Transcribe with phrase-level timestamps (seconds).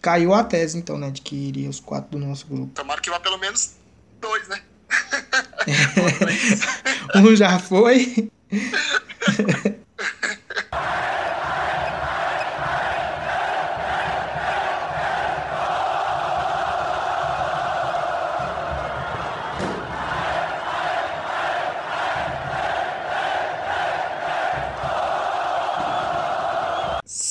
[0.00, 1.10] caiu a tese, então, né?
[1.10, 2.72] De que iria os quatro do nosso grupo.
[2.74, 3.74] Tomara que vá pelo menos
[4.20, 4.62] dois, né?
[7.16, 8.30] um já foi.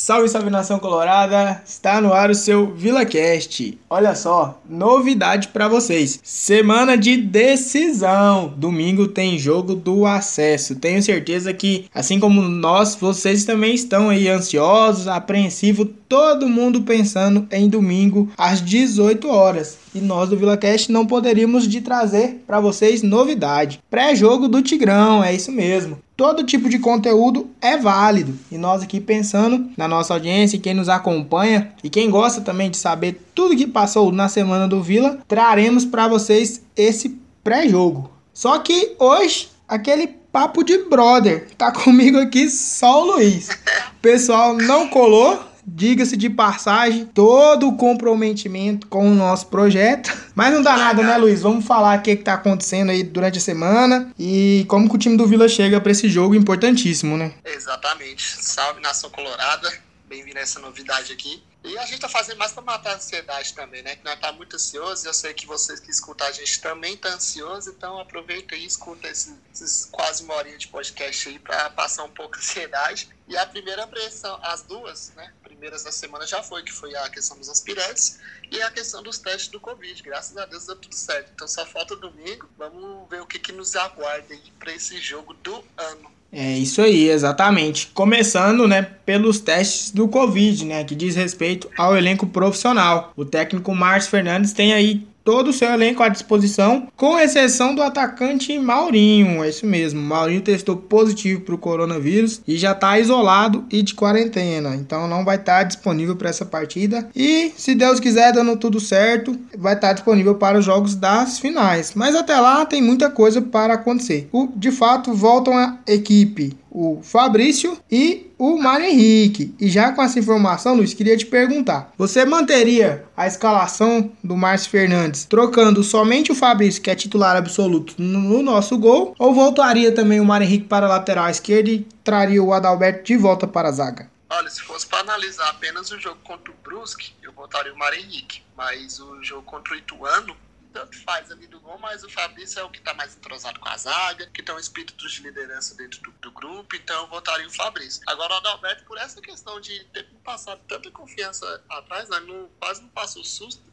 [0.08, 1.62] Salve, salve nação colorada!
[1.68, 3.78] Está no ar o seu VilaCast.
[3.90, 6.18] Olha só, novidade para vocês.
[6.24, 8.54] Semana de decisão.
[8.56, 10.76] Domingo tem jogo do acesso.
[10.76, 17.46] Tenho certeza que, assim como nós, vocês também estão aí ansiosos, apreensivos, todo mundo pensando
[17.52, 19.78] em domingo às 18 horas.
[19.94, 23.82] E nós do VilaCast não poderíamos de trazer para vocês novidade.
[23.90, 28.38] Pré-jogo do Tigrão, é isso mesmo todo tipo de conteúdo é válido.
[28.52, 32.78] E nós aqui pensando na nossa audiência, quem nos acompanha e quem gosta também de
[32.78, 38.10] saber tudo que passou na semana do Vila, traremos para vocês esse pré-jogo.
[38.34, 41.48] Só que hoje aquele papo de brother.
[41.58, 43.50] Tá comigo aqui só o Luiz.
[43.50, 50.16] O pessoal não colou, diga-se de passagem, todo o comprometimento com o nosso projeto.
[50.34, 51.42] Mas não dá nada, né, Luiz?
[51.42, 55.18] Vamos falar o que, está acontecendo aí durante a semana e como que o time
[55.18, 57.34] do Vila chega para esse jogo importantíssimo, né?
[57.44, 58.24] Exatamente.
[58.42, 59.70] Salve nação colorada.
[60.08, 61.44] Bem-vindo a essa novidade aqui.
[61.68, 63.98] E a gente tá fazendo mais para matar a ansiedade também, né?
[63.98, 65.06] Que nós tá muito ansioso.
[65.06, 69.06] Eu sei que vocês que escutam a gente também tá ansioso, então aproveita e escuta
[69.10, 73.10] esses, esses quase uma horinha de podcast aí para passar um pouco a ansiedade.
[73.28, 75.30] E a primeira pressão, as duas, né?
[75.58, 78.20] Primeiras da semana já foi, que foi a questão dos aspirantes
[78.52, 80.04] e a questão dos testes do Covid.
[80.04, 81.32] Graças a Deus deu tudo certo.
[81.34, 82.48] Então só falta domingo.
[82.60, 86.12] Vamos ver o que, que nos aguarda aí para esse jogo do ano.
[86.32, 87.88] É isso aí, exatamente.
[87.88, 93.12] Começando, né, pelos testes do Covid, né, que diz respeito ao elenco profissional.
[93.16, 97.84] O técnico Márcio Fernandes tem aí todo o seu elenco à disposição, com exceção do
[97.84, 99.44] atacante Maurinho.
[99.44, 103.94] É isso mesmo, Maurinho testou positivo para o coronavírus e já está isolado e de
[103.94, 107.10] quarentena, então não vai estar tá disponível para essa partida.
[107.14, 111.40] E se Deus quiser, dando tudo certo, vai estar tá disponível para os jogos das
[111.40, 111.92] finais.
[111.94, 114.30] Mas até lá tem muita coisa para acontecer.
[114.32, 119.52] O, de fato, voltam a equipe o Fabrício e o Mário Henrique.
[119.60, 124.70] E já com essa informação, Luiz, queria te perguntar: você manteria a escalação do Márcio
[124.70, 130.20] Fernandes trocando somente o Fabrício, que é titular absoluto, no nosso gol, ou voltaria também
[130.20, 133.72] o Mário Henrique para a lateral esquerda e traria o Adalberto de volta para a
[133.72, 134.12] zaga?
[134.30, 138.00] Olha, se fosse para analisar apenas o jogo contra o Brusque, eu votaria o Mário
[138.00, 138.44] Henrique.
[138.56, 140.36] Mas o jogo contra o Ituano,
[140.78, 143.68] tanto faz ali do gol, mas o Fabrício é o que está mais entrosado com
[143.68, 147.48] a zaga, que tem um espírito de liderança dentro do, do grupo, então eu votaria
[147.48, 148.02] o Fabrício.
[148.06, 152.82] Agora o Adalberto, por essa questão de ter passado tanta confiança atrás, né, não, quase
[152.84, 153.66] não passou susto.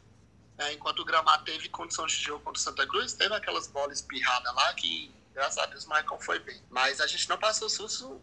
[0.57, 3.99] É, enquanto o Gramado teve condição de jogo contra o Santa Cruz, teve aquelas bolas
[3.99, 6.59] espirradas lá que, graças a Deus, o Michael foi bem.
[6.71, 8.21] Mas a gente não passou susto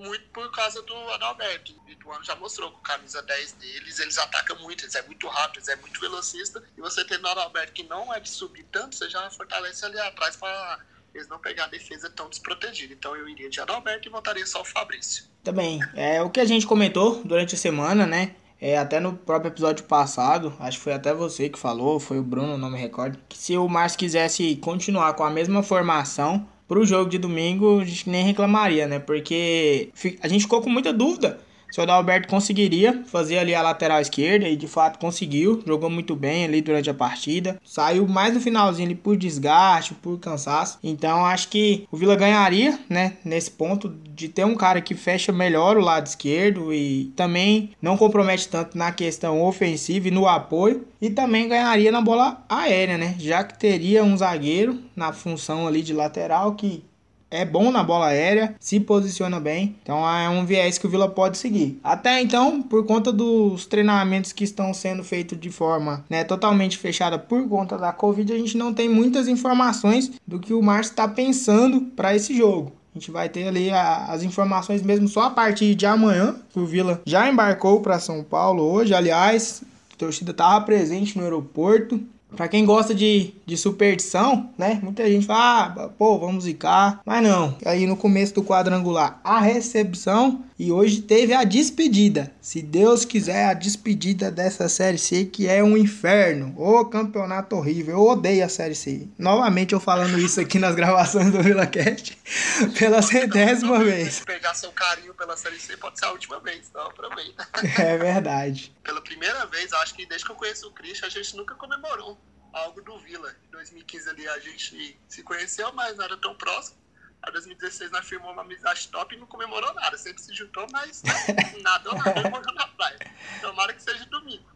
[0.00, 1.74] muito por causa do Adalberto.
[1.86, 5.58] O Ituano já mostrou com camisa 10 deles, eles atacam muito, eles é muito rápido,
[5.58, 6.62] eles é muito velocista.
[6.76, 9.98] E você tendo o Adalberto que não é de subir tanto, você já fortalece ali
[10.00, 10.80] atrás para
[11.14, 12.94] eles não pegar a defesa tão desprotegida.
[12.94, 15.24] Então eu iria de Adalberto e voltaria só o Fabrício.
[15.44, 15.80] Também.
[15.94, 18.34] É o que a gente comentou durante a semana, né?
[18.60, 22.22] É, até no próprio episódio passado, acho que foi até você que falou, foi o
[22.22, 26.86] Bruno, não me recordo, que se o Márcio quisesse continuar com a mesma formação, pro
[26.86, 29.00] jogo de domingo, a gente nem reclamaria, né?
[29.00, 29.88] Porque
[30.22, 34.48] a gente ficou com muita dúvida se o Adalberto conseguiria fazer ali a lateral esquerda
[34.48, 37.60] e de fato conseguiu, jogou muito bem ali durante a partida.
[37.64, 40.78] Saiu mais no finalzinho ali por desgaste, por cansaço.
[40.82, 45.32] Então acho que o Vila ganharia, né, nesse ponto de ter um cara que fecha
[45.32, 50.86] melhor o lado esquerdo e também não compromete tanto na questão ofensiva e no apoio
[51.00, 53.14] e também ganharia na bola aérea, né?
[53.18, 56.84] Já que teria um zagueiro na função ali de lateral que
[57.30, 59.76] é bom na bola aérea, se posiciona bem.
[59.82, 61.78] Então é um viés que o Vila pode seguir.
[61.82, 67.18] Até então, por conta dos treinamentos que estão sendo feitos de forma né, totalmente fechada
[67.18, 71.06] por conta da Covid, a gente não tem muitas informações do que o Márcio está
[71.06, 72.72] pensando para esse jogo.
[72.94, 76.34] A gente vai ter ali a, as informações mesmo só a partir de amanhã.
[76.54, 78.92] O Vila já embarcou para São Paulo hoje.
[78.92, 79.62] Aliás,
[79.92, 82.00] a torcida estava presente no aeroporto.
[82.36, 84.78] Pra quem gosta de, de superstição, né?
[84.82, 87.00] Muita gente fala, ah, pô, vamos zicar.
[87.04, 87.56] Mas não.
[87.64, 92.30] Aí no começo do quadrangular, a recepção e hoje teve a despedida.
[92.38, 96.54] Se Deus quiser, a despedida dessa Série C, que é um inferno.
[96.54, 97.94] Ô campeonato horrível.
[97.94, 99.08] Eu odeio a Série C.
[99.18, 102.18] Novamente eu falando isso aqui nas gravações do VilaCast
[102.78, 104.16] pela centésima vez.
[104.16, 107.48] Se pegar seu carinho pela Série C, pode ser a última vez, então aproveita.
[107.80, 108.74] É verdade.
[108.82, 112.18] Pela primeira vez, acho que desde que eu conheço o Christian, a gente nunca comemorou
[112.52, 113.34] algo do Vila.
[113.48, 116.78] Em 2015 ali a gente se conheceu, mas não era tão próximo.
[117.22, 119.96] A 2016 nós firmou uma amizade top e não comemorou nada.
[119.98, 121.02] Sempre se juntou, mas
[121.62, 122.98] nada ou nada morreu na praia.
[123.40, 124.48] Tomara que seja domingo.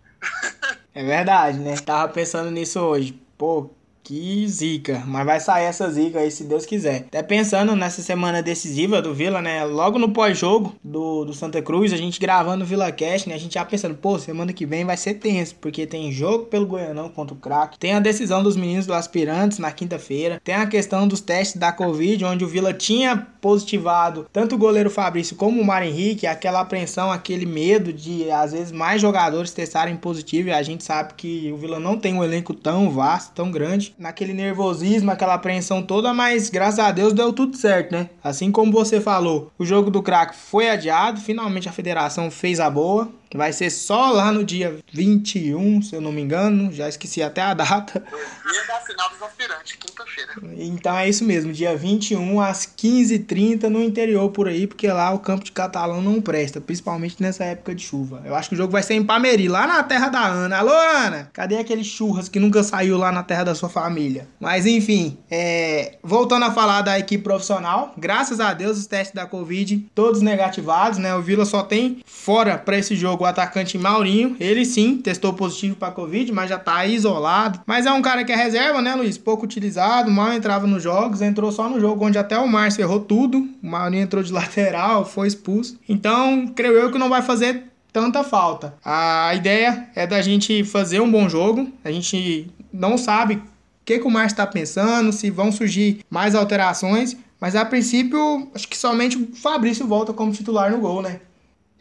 [0.95, 1.77] é verdade, né?
[1.77, 3.13] Tava pensando nisso hoje.
[3.37, 3.71] Pô,
[4.05, 7.07] que zica, mas vai sair essa zica aí se Deus quiser.
[7.09, 9.65] Até pensando nessa semana decisiva do Vila, né?
[9.65, 13.35] Logo no pós-jogo do, do Santa Cruz, a gente gravando o Vila Cash, né?
[13.35, 16.67] A gente já pensando, pô, semana que vem vai ser tenso, porque tem jogo pelo
[16.67, 20.67] Goianão contra o Crack, tem a decisão dos meninos do Aspirantes na quinta-feira, tem a
[20.67, 25.63] questão dos testes da Covid, onde o Vila tinha positivado tanto o goleiro Fabrício como
[25.63, 30.53] o Mário Henrique, aquela apreensão, aquele medo de às vezes mais jogadores testarem positivo, e
[30.53, 34.33] a gente sabe que o Vila não tem um elenco tão vasto, tão grande naquele
[34.33, 38.11] nervosismo, aquela apreensão toda, mas graças a Deus deu tudo certo, né?
[38.23, 42.69] Assim como você falou, o jogo do craque foi adiado, finalmente a federação fez a
[42.69, 43.09] boa.
[43.35, 47.43] Vai ser só lá no dia 21, se eu não me engano, já esqueci até
[47.43, 48.01] a data.
[48.01, 50.33] Dia da final dos aspirantes, quinta-feira.
[50.57, 55.19] Então é isso mesmo, dia 21 às 15h30 no interior por aí, porque lá o
[55.19, 58.23] campo de Catalão não presta, principalmente nessa época de chuva.
[58.25, 60.59] Eu acho que o jogo vai ser em Pameri, lá na terra da Ana.
[60.59, 61.29] Alô, Ana!
[61.33, 64.29] Cadê aqueles churras que nunca saiu lá na terra da sua família?
[64.39, 65.99] Mas enfim, é...
[66.05, 71.01] voltando a falar da equipe profissional, graças a Deus os testes da Covid todos negativados,
[71.01, 71.13] né?
[71.17, 74.37] O Vila só tem fora para esse jogo o atacante Maurinho.
[74.39, 77.61] Ele sim testou positivo para Covid, mas já tá isolado.
[77.67, 79.19] Mas é um cara que é reserva, né, Luiz?
[79.19, 83.01] Pouco utilizado, mal entrava nos jogos, entrou só no jogo onde até o Márcio errou
[83.01, 83.49] tudo.
[83.63, 85.79] O Maurinho entrou de lateral, foi expulso.
[85.89, 88.75] Então, creio eu que não vai fazer tanta falta.
[88.85, 91.71] A ideia é da gente fazer um bom jogo.
[91.85, 93.43] A gente não sabe o
[93.85, 97.17] que, que o Márcio está pensando, se vão surgir mais alterações.
[97.41, 101.21] Mas a princípio, acho que somente o Fabrício volta como titular no gol, né?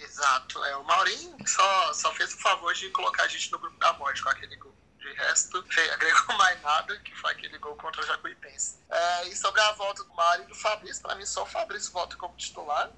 [0.03, 0.63] Exato.
[0.65, 3.93] É, o Maurinho só, só fez o favor de colocar a gente no grupo da
[3.93, 4.73] morte com aquele gol.
[4.97, 5.57] De resto,
[5.93, 8.77] agregou mais nada, que foi aquele gol contra o Jacuipense.
[8.89, 11.91] É, e sobre a volta do Mário e do Fabrício, para mim só o Fabrício
[11.91, 12.91] volta como titular.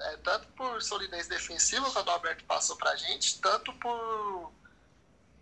[0.00, 4.52] É, tanto por solidez defensiva, quando o Alberto passou pra gente, tanto por,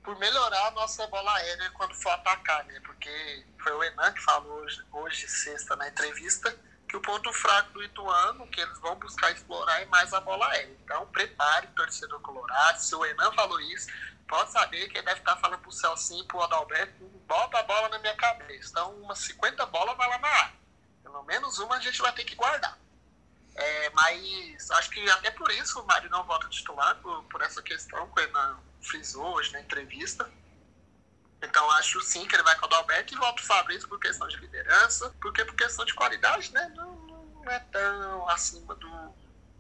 [0.03, 2.81] por melhorar a nossa bola aérea quando for atacar, né?
[2.81, 6.59] Porque foi o Enan que falou hoje, hoje sexta, na entrevista,
[6.97, 10.77] o ponto fraco do Ituano, que eles vão buscar explorar, é mais a bola aérea.
[10.85, 12.79] Então, prepare torcedor colorado.
[12.79, 13.89] Se o Enan falou isso,
[14.27, 17.89] pode saber que ele deve estar falando pro Celcinho e pro Adalberto, bota a bola
[17.89, 18.71] na minha cabeça.
[18.71, 20.55] Então, umas 50 bolas vai lá na área.
[21.03, 22.79] Pelo menos uma a gente vai ter que guardar.
[23.55, 27.63] É, mas acho que até por isso o Mário não volta titular, por, por essa
[27.63, 30.31] questão que o Enan frisou hoje na entrevista.
[31.43, 34.27] Então acho sim que ele vai com o Adalberto e volta o Fabrício por questão
[34.29, 36.73] de liderança, porque por questão de qualidade, né?
[36.75, 39.15] Não, não é tão acima do,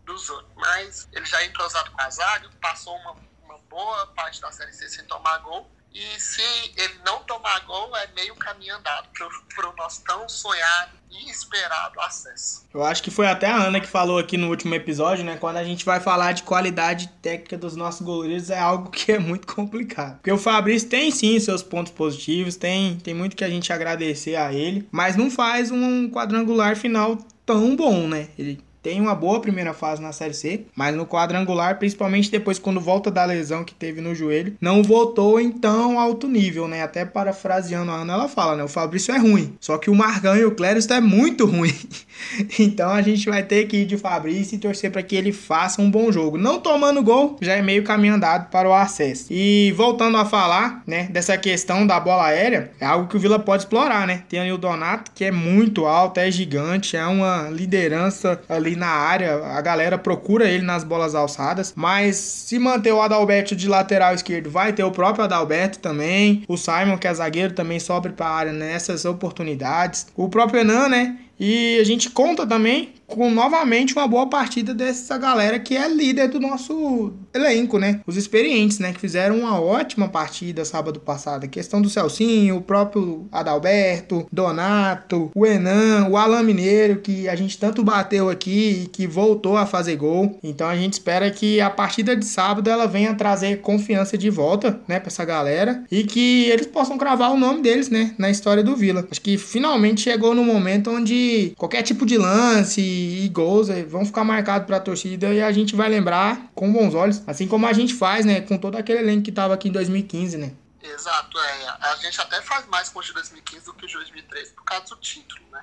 [0.05, 0.52] dos outros.
[0.56, 4.73] Mas ele já é entrosado com a zaga, passou uma, uma boa parte da Série
[4.73, 5.70] C sem tomar gol.
[5.94, 6.43] E se
[6.77, 9.09] ele não tomar gol, é meio caminho andado
[9.55, 12.67] para o nosso tão sonhado e esperado acesso.
[12.75, 15.37] Eu acho que foi até a Ana que falou aqui no último episódio, né?
[15.38, 19.19] Quando a gente vai falar de qualidade técnica dos nossos goleiros, é algo que é
[19.19, 20.17] muito complicado.
[20.17, 24.37] Porque o Fabrício tem sim seus pontos positivos, tem, tem muito que a gente agradecer
[24.37, 27.17] a ele, mas não faz um quadrangular final
[27.47, 28.29] tão bom, né?
[28.38, 32.81] Ele tem uma boa primeira fase na Série C, mas no quadrangular, principalmente depois quando
[32.81, 36.85] volta da lesão que teve no joelho, não voltou em tão alto nível, né?
[36.85, 38.62] Até parafraseando a Ana, ela fala, né?
[38.62, 41.75] O Fabrício é ruim, só que o Marcão e o Cléris é muito ruim.
[42.61, 45.83] então a gente vai ter que ir de Fabrício e torcer para que ele faça
[45.83, 46.38] um bom jogo.
[46.38, 49.26] Não tomando gol, já é meio caminho andado para o acesso.
[49.33, 53.40] E voltando a falar, né, dessa questão da bola aérea, é algo que o Vila
[53.40, 54.23] pode explorar, né?
[54.28, 58.88] Tem ali o Donato, que é muito alto, é gigante, é uma liderança ali na
[58.88, 64.14] área, a galera procura ele nas bolas alçadas, mas se manter o Adalberto de lateral
[64.14, 68.26] esquerdo, vai ter o próprio Adalberto também, o Simon, que é zagueiro, também sobe para
[68.26, 71.18] a área nessas oportunidades, o próprio Enan, né?
[71.38, 76.29] E a gente conta também com novamente uma boa partida dessa galera que é líder
[76.29, 78.01] do nosso elenco, né?
[78.07, 78.93] Os experientes, né?
[78.93, 81.45] Que fizeram uma ótima partida sábado passado.
[81.45, 87.37] A questão do Celcinho, o próprio Adalberto, Donato, o Enan, o Alan Mineiro, que a
[87.37, 90.39] gente tanto bateu aqui e que voltou a fazer gol.
[90.43, 94.81] Então a gente espera que a partida de sábado ela venha trazer confiança de volta,
[94.89, 94.99] né?
[94.99, 98.15] Pra essa galera e que eles possam cravar o nome deles, né?
[98.19, 99.07] Na história do Vila.
[99.11, 104.05] Acho que finalmente chegou no momento onde qualquer tipo de lance e gols eh, vão
[104.05, 107.67] ficar marcados para a torcida e a gente vai lembrar com bons olhos, assim como
[107.67, 110.53] a gente faz, né, com todo aquele elenco que estava aqui em 2015, né?
[110.83, 111.69] Exato, é.
[111.81, 114.65] A gente até faz mais com o de 2015 do que o de 2013 por
[114.65, 115.61] causa do título, né?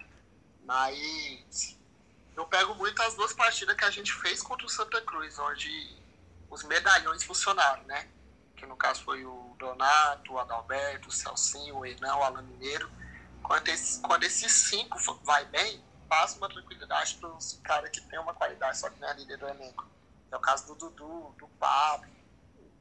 [0.65, 1.77] Mas
[2.35, 5.95] eu pego muito as duas partidas que a gente fez contra o Santa Cruz, onde
[6.49, 8.07] os medalhões funcionaram, né?
[8.55, 12.89] Que no caso foi o Donato, o Adalberto, o Celcinho, o Enão, o Alan Mineiro.
[13.41, 13.65] Quando,
[14.01, 15.81] quando esses cinco vai bem,
[16.13, 19.35] passa uma tranquilidade para os caras que tem uma qualidade, só que não é líder
[19.37, 19.87] do elenco.
[20.31, 22.07] É o caso do Dudu, do Pablo,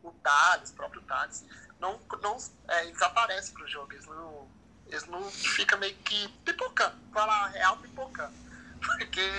[0.03, 1.43] o Thales, o próprio Thales.
[1.81, 2.37] Não, não,
[2.69, 4.49] é, eles aparecem pro jogo, eles não,
[4.87, 8.35] eles não ficam meio que pipocando, falar real pipocando.
[8.79, 9.31] Porque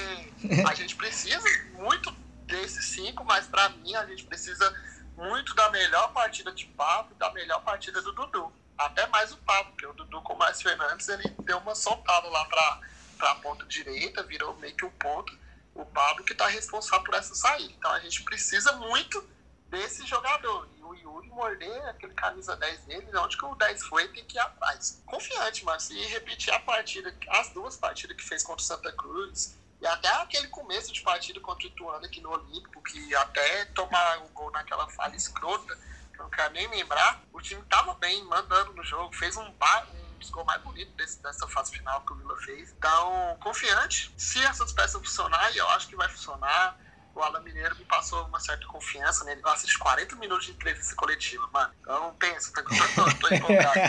[0.67, 2.11] a gente precisa muito
[2.47, 4.73] desses cinco, mas para mim a gente precisa
[5.15, 8.51] muito da melhor partida de Pablo e da melhor partida do Dudu.
[8.75, 12.27] Até mais o Pablo, porque o Dudu com o Mais Fernandes ele deu uma soltada
[12.27, 15.37] lá para para a ponta direita, virou meio que um ponto.
[15.73, 17.73] O Pablo que está responsável por essa saída.
[17.77, 19.27] Então a gente precisa muito
[19.69, 20.69] desse jogador.
[20.77, 24.37] E o Yuri morder aquele camisa 10 dele, onde que o 10 foi, tem que
[24.37, 25.01] ir atrás.
[25.05, 29.57] Confiante, mas se repetir a partida, as duas partidas que fez contra o Santa Cruz,
[29.81, 34.19] e até aquele começo de partida contra o Ituano aqui no Olímpico, que até tomar
[34.19, 35.75] o gol naquela falha escrota,
[36.13, 39.43] que eu não quero nem lembrar, o time estava bem, mandando no jogo, fez um,
[39.43, 42.73] um dos gols mais bonitos desse, dessa fase final que o Vila fez.
[42.77, 44.11] Então, confiante.
[44.17, 46.79] Se essas peças funcionarem, eu acho que vai funcionar.
[47.13, 49.41] O Alan Mineiro me passou uma certa confiança nele.
[49.43, 51.71] Eu assisti 40 minutos de entrevista coletiva, mano.
[51.81, 53.79] Então, pensa, tô, tô, tô empolgado.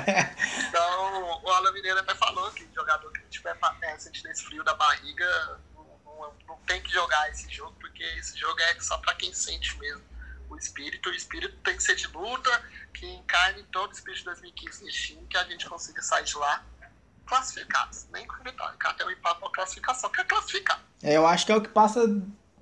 [0.69, 4.75] Então, o Alan Mineiro até falou que jogador que tiver é, sentindo esse frio da
[4.75, 9.15] barriga não, não, não tem que jogar esse jogo, porque esse jogo é só pra
[9.15, 10.14] quem sente mesmo
[10.55, 11.09] o espírito.
[11.09, 12.51] O espírito tem que ser de luta,
[12.93, 16.37] que encarne todo o espírito de 2015 nesse time, que a gente consiga sair de
[16.37, 16.65] lá
[17.27, 18.07] classificados.
[18.13, 20.83] Nem com vitória, que até o empate para classificação, quer classificar.
[21.03, 22.01] É, eu acho que é o que passa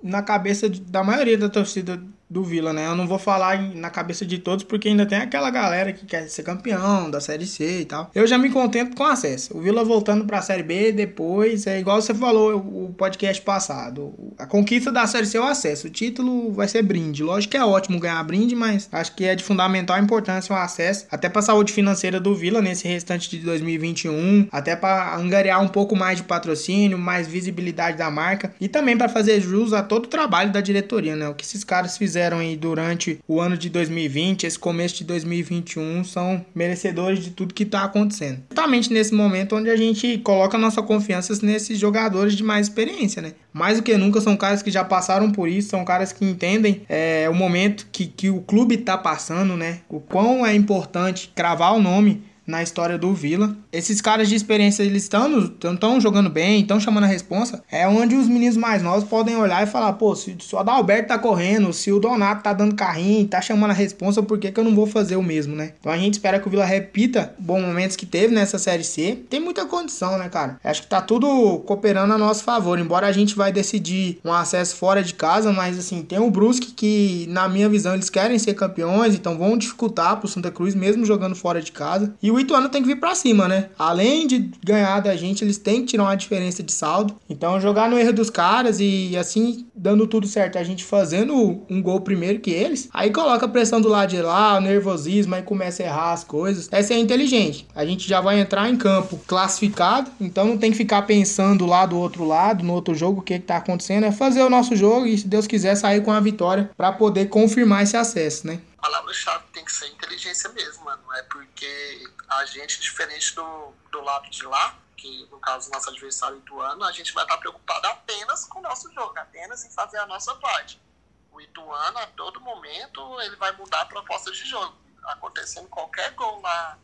[0.02, 2.86] na cabeça da maioria da torcida do Vila, né?
[2.86, 6.26] Eu não vou falar na cabeça de todos porque ainda tem aquela galera que quer
[6.28, 8.10] ser campeão da Série C e tal.
[8.14, 9.56] Eu já me contento com acesso.
[9.56, 14.14] O Vila voltando para a Série B depois, é igual você falou o podcast passado.
[14.38, 15.88] A conquista da Série C é o acesso.
[15.88, 17.22] O título vai ser brinde.
[17.22, 21.06] Lógico que é ótimo ganhar brinde, mas acho que é de fundamental importância o acesso,
[21.10, 25.68] até para a saúde financeira do Vila nesse restante de 2021, até para angariar um
[25.68, 30.06] pouco mais de patrocínio, mais visibilidade da marca e também para fazer jus a todo
[30.06, 31.28] o trabalho da diretoria, né?
[31.28, 35.04] O que esses caras fizeram fizeram aí durante o ano de 2020, esse começo de
[35.04, 38.40] 2021, são merecedores de tudo que está acontecendo.
[38.50, 43.32] Exatamente nesse momento onde a gente coloca nossa confiança nesses jogadores de mais experiência, né?
[43.52, 46.82] Mais do que nunca são caras que já passaram por isso, são caras que entendem
[46.88, 49.80] é, o momento que, que o clube está passando, né?
[49.88, 53.56] O quão é importante cravar o nome na história do Vila.
[53.72, 57.64] Esses caras de experiência, eles estão jogando bem, estão chamando a responsa.
[57.70, 61.08] É onde os meninos mais novos podem olhar e falar, pô, se, se o Adalberto
[61.08, 64.60] tá correndo, se o Donato tá dando carrinho, tá chamando a responsa, por que, que
[64.60, 65.72] eu não vou fazer o mesmo, né?
[65.80, 69.24] Então a gente espera que o Vila repita bons momentos que teve nessa Série C.
[69.30, 70.60] Tem muita condição, né, cara?
[70.62, 74.76] Acho que tá tudo cooperando a nosso favor, embora a gente vai decidir um acesso
[74.76, 78.52] fora de casa, mas assim, tem o Brusque que, na minha visão, eles querem ser
[78.52, 82.12] campeões, então vão dificultar pro Santa Cruz, mesmo jogando fora de casa.
[82.22, 83.70] E o Ituano tem que vir para cima, né?
[83.78, 87.16] Além de ganhar da gente, eles têm que tirar uma diferença de saldo.
[87.28, 91.82] Então, jogar no erro dos caras e assim, dando tudo certo, a gente fazendo um
[91.82, 95.42] gol primeiro que eles, aí coloca a pressão do lado de lá, o nervosismo, aí
[95.42, 96.68] começa a errar as coisas.
[96.70, 97.66] Essa é inteligente.
[97.74, 101.86] A gente já vai entrar em campo classificado, então não tem que ficar pensando lá
[101.86, 104.04] do outro lado, no outro jogo, o que, que tá acontecendo.
[104.04, 107.26] É fazer o nosso jogo e, se Deus quiser, sair com a vitória para poder
[107.26, 108.58] confirmar esse acesso, né?
[108.82, 111.12] Palavra-chave tem que ser inteligência mesmo, mano.
[111.14, 116.38] É porque a gente, diferente do, do lado de lá, que no caso nosso adversário
[116.38, 120.06] Ituano, a gente vai estar preocupado apenas com o nosso jogo, apenas em fazer a
[120.06, 120.82] nossa parte.
[121.30, 124.76] O Ituano, a todo momento, ele vai mudar a proposta de jogo.
[125.04, 126.76] Acontecendo qualquer gol lá,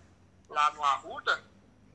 [0.49, 1.45] lá no Arruda,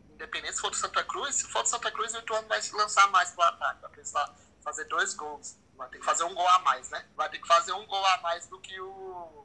[0.10, 2.76] independente se for do Santa Cruz, se for do Santa Cruz, o Ituano vai se
[2.76, 5.58] lançar mais para o ataque, vai precisar fazer dois gols.
[5.76, 7.06] Vai ter que fazer um gol a mais, né?
[7.16, 9.43] Vai ter que fazer um gol a mais do que o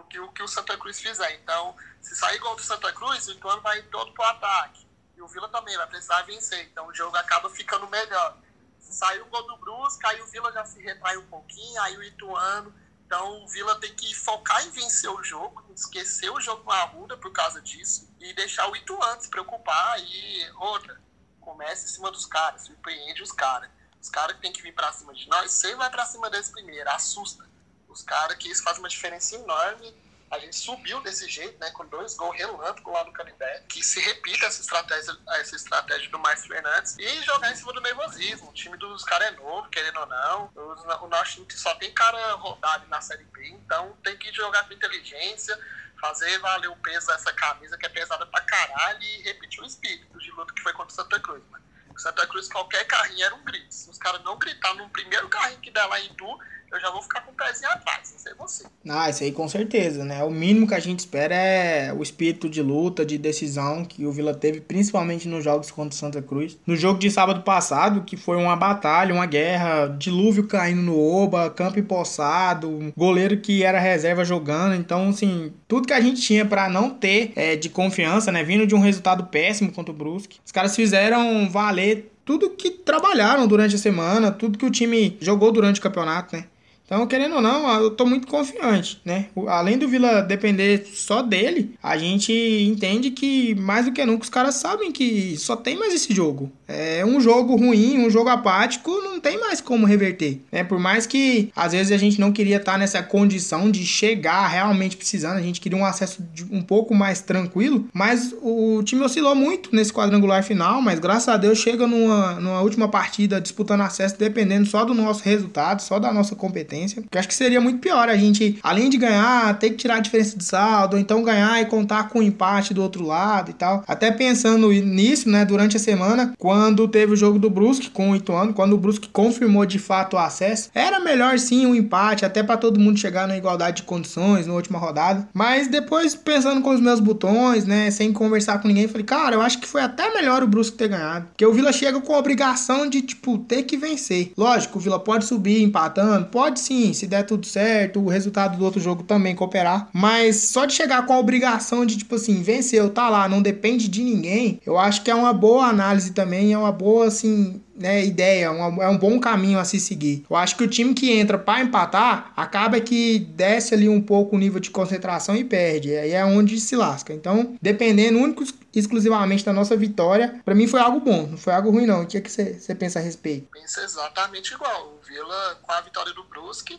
[0.00, 1.34] do que o que o Santa Cruz fizer.
[1.36, 4.86] Então, se sair gol do Santa Cruz, o Ituano vai todo pro ataque.
[5.16, 6.64] E o Vila também vai precisar vencer.
[6.66, 8.36] Então, o jogo acaba ficando melhor.
[8.80, 12.02] saiu o gol do Brusque, aí o Vila já se retrai um pouquinho, aí o
[12.02, 12.74] Ituano.
[13.10, 16.82] Então o Vila tem que focar em vencer o jogo, esquecer o jogo com a
[16.82, 21.00] Arruda por causa disso e deixar o Ituano se preocupar e outra,
[21.40, 23.68] comece em cima dos caras, surpreende os caras.
[24.00, 26.50] Os caras que tem que vir pra cima de nós, você vai pra cima deles
[26.50, 27.49] primeiro, assusta.
[27.90, 29.94] Os caras que isso faz uma diferença enorme
[30.30, 34.00] a gente subiu desse jeito, né, com dois gols relâmpago lá no Canindé, que se
[34.00, 38.48] repita essa estratégia, essa estratégia do Márcio Fernandes e jogar em cima do nervosismo.
[38.48, 40.50] O time dos caras é novo, querendo ou não.
[40.54, 44.68] O, o nosso time só tem cara rodado na Série B, então tem que jogar
[44.68, 45.58] com inteligência,
[46.00, 50.16] fazer valer o peso dessa camisa que é pesada pra caralho e repetir o espírito
[50.16, 51.64] de luta que foi contra o Santa Cruz, mano.
[51.98, 53.74] Santa Cruz, qualquer carrinho era um grito.
[53.74, 56.38] Se os caras não gritar no primeiro carrinho que der lá em Tu,
[56.72, 58.64] eu já vou ficar com o pezinho atrás, não sei você.
[58.88, 60.22] Ah, isso aí com certeza, né?
[60.22, 64.12] O mínimo que a gente espera é o espírito de luta, de decisão que o
[64.12, 66.58] Vila teve, principalmente nos jogos contra o Santa Cruz.
[66.66, 71.50] No jogo de sábado passado, que foi uma batalha, uma guerra, dilúvio caindo no Oba,
[71.50, 74.74] campo empossado, goleiro que era reserva jogando.
[74.74, 78.44] Então, assim, tudo que a gente tinha para não ter é, de confiança, né?
[78.44, 83.48] Vindo de um resultado péssimo contra o Brusque, os caras fizeram valer tudo que trabalharam
[83.48, 86.44] durante a semana, tudo que o time jogou durante o campeonato, né?
[86.90, 89.26] Então, querendo ou não, eu tô muito confiante, né?
[89.46, 94.28] Além do Vila depender só dele, a gente entende que mais do que nunca os
[94.28, 96.50] caras sabem que só tem mais esse jogo.
[96.66, 100.64] É um jogo ruim, um jogo apático, não tem mais como reverter, né?
[100.64, 104.96] Por mais que às vezes a gente não queria estar nessa condição de chegar realmente
[104.96, 109.72] precisando, a gente queria um acesso um pouco mais tranquilo, mas o time oscilou muito
[109.72, 114.66] nesse quadrangular final, mas graças a Deus chega numa, numa última partida disputando acesso dependendo
[114.66, 118.16] só do nosso resultado, só da nossa competência porque acho que seria muito pior a
[118.16, 121.66] gente, além de ganhar, ter que tirar a diferença de saldo, ou então ganhar e
[121.66, 123.84] contar com o empate do outro lado e tal.
[123.86, 128.16] Até pensando nisso, né, durante a semana, quando teve o jogo do Brusque com o
[128.16, 132.42] Ituano, quando o Brusque confirmou de fato o acesso, era melhor sim um empate, até
[132.42, 135.28] para todo mundo chegar na igualdade de condições na última rodada.
[135.32, 139.42] Mas depois, pensando com os meus botões, né, sem conversar com ninguém, falei, cara, eu
[139.42, 141.26] acho que foi até melhor o Brusque ter ganhado.
[141.26, 144.32] Porque o Vila chega com a obrigação de, tipo, ter que vencer.
[144.36, 148.64] Lógico, o Vila pode subir empatando, pode sim, se der tudo certo, o resultado do
[148.64, 149.88] outro jogo também cooperar.
[149.92, 153.88] Mas só de chegar com a obrigação de, tipo assim, venceu, tá lá, não depende
[153.88, 158.04] de ninguém, eu acho que é uma boa análise também, é uma boa, assim, né,
[158.04, 160.24] ideia, uma, é um bom caminho a se seguir.
[160.28, 164.36] Eu acho que o time que entra para empatar acaba que desce ali um pouco
[164.36, 165.96] o nível de concentração e perde.
[165.96, 167.14] Aí é onde se lasca.
[167.14, 168.44] Então, dependendo único
[168.74, 172.02] exclusivamente da nossa vitória, para mim foi algo bom, não foi algo ruim não.
[172.02, 173.48] O que é que você pensa a respeito?
[173.50, 174.98] Pensa exatamente igual.
[175.00, 176.78] O Vila com a vitória do Brusque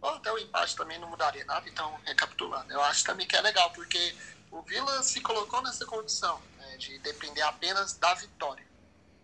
[0.00, 3.40] ou até o empate também não mudaria nada, então, recapitulando, eu acho também que é
[3.40, 4.14] legal, porque
[4.52, 8.64] o Vila se colocou nessa condição né, de depender apenas da vitória.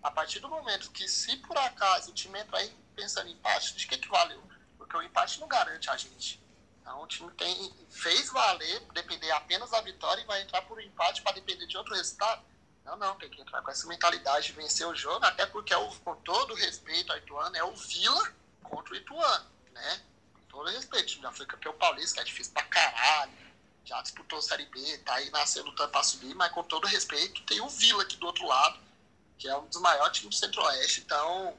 [0.02, 3.76] A partir do momento que, se por acaso o time entra aí pensando em empate,
[3.76, 4.42] de que, que valeu?
[4.76, 6.42] Porque o empate não garante a gente.
[6.80, 10.80] Então, o time tem, fez valer, depender apenas da vitória e vai entrar por um
[10.80, 12.42] empate para depender de outro resultado.
[12.84, 15.76] Não, não, tem que entrar com essa mentalidade de vencer o jogo, até porque, é
[15.76, 18.34] o, com todo respeito ao Ituano, é o Vila
[18.64, 20.02] contra o Ituano, né?
[20.52, 23.32] todo respeito, já foi campeão paulista, que é difícil pra caralho,
[23.84, 27.60] já disputou Série B, tá aí nascendo lutando pra subir, mas com todo respeito, tem
[27.60, 28.78] o Vila aqui do outro lado,
[29.42, 31.58] que é um dos maiores times do Centro-Oeste, então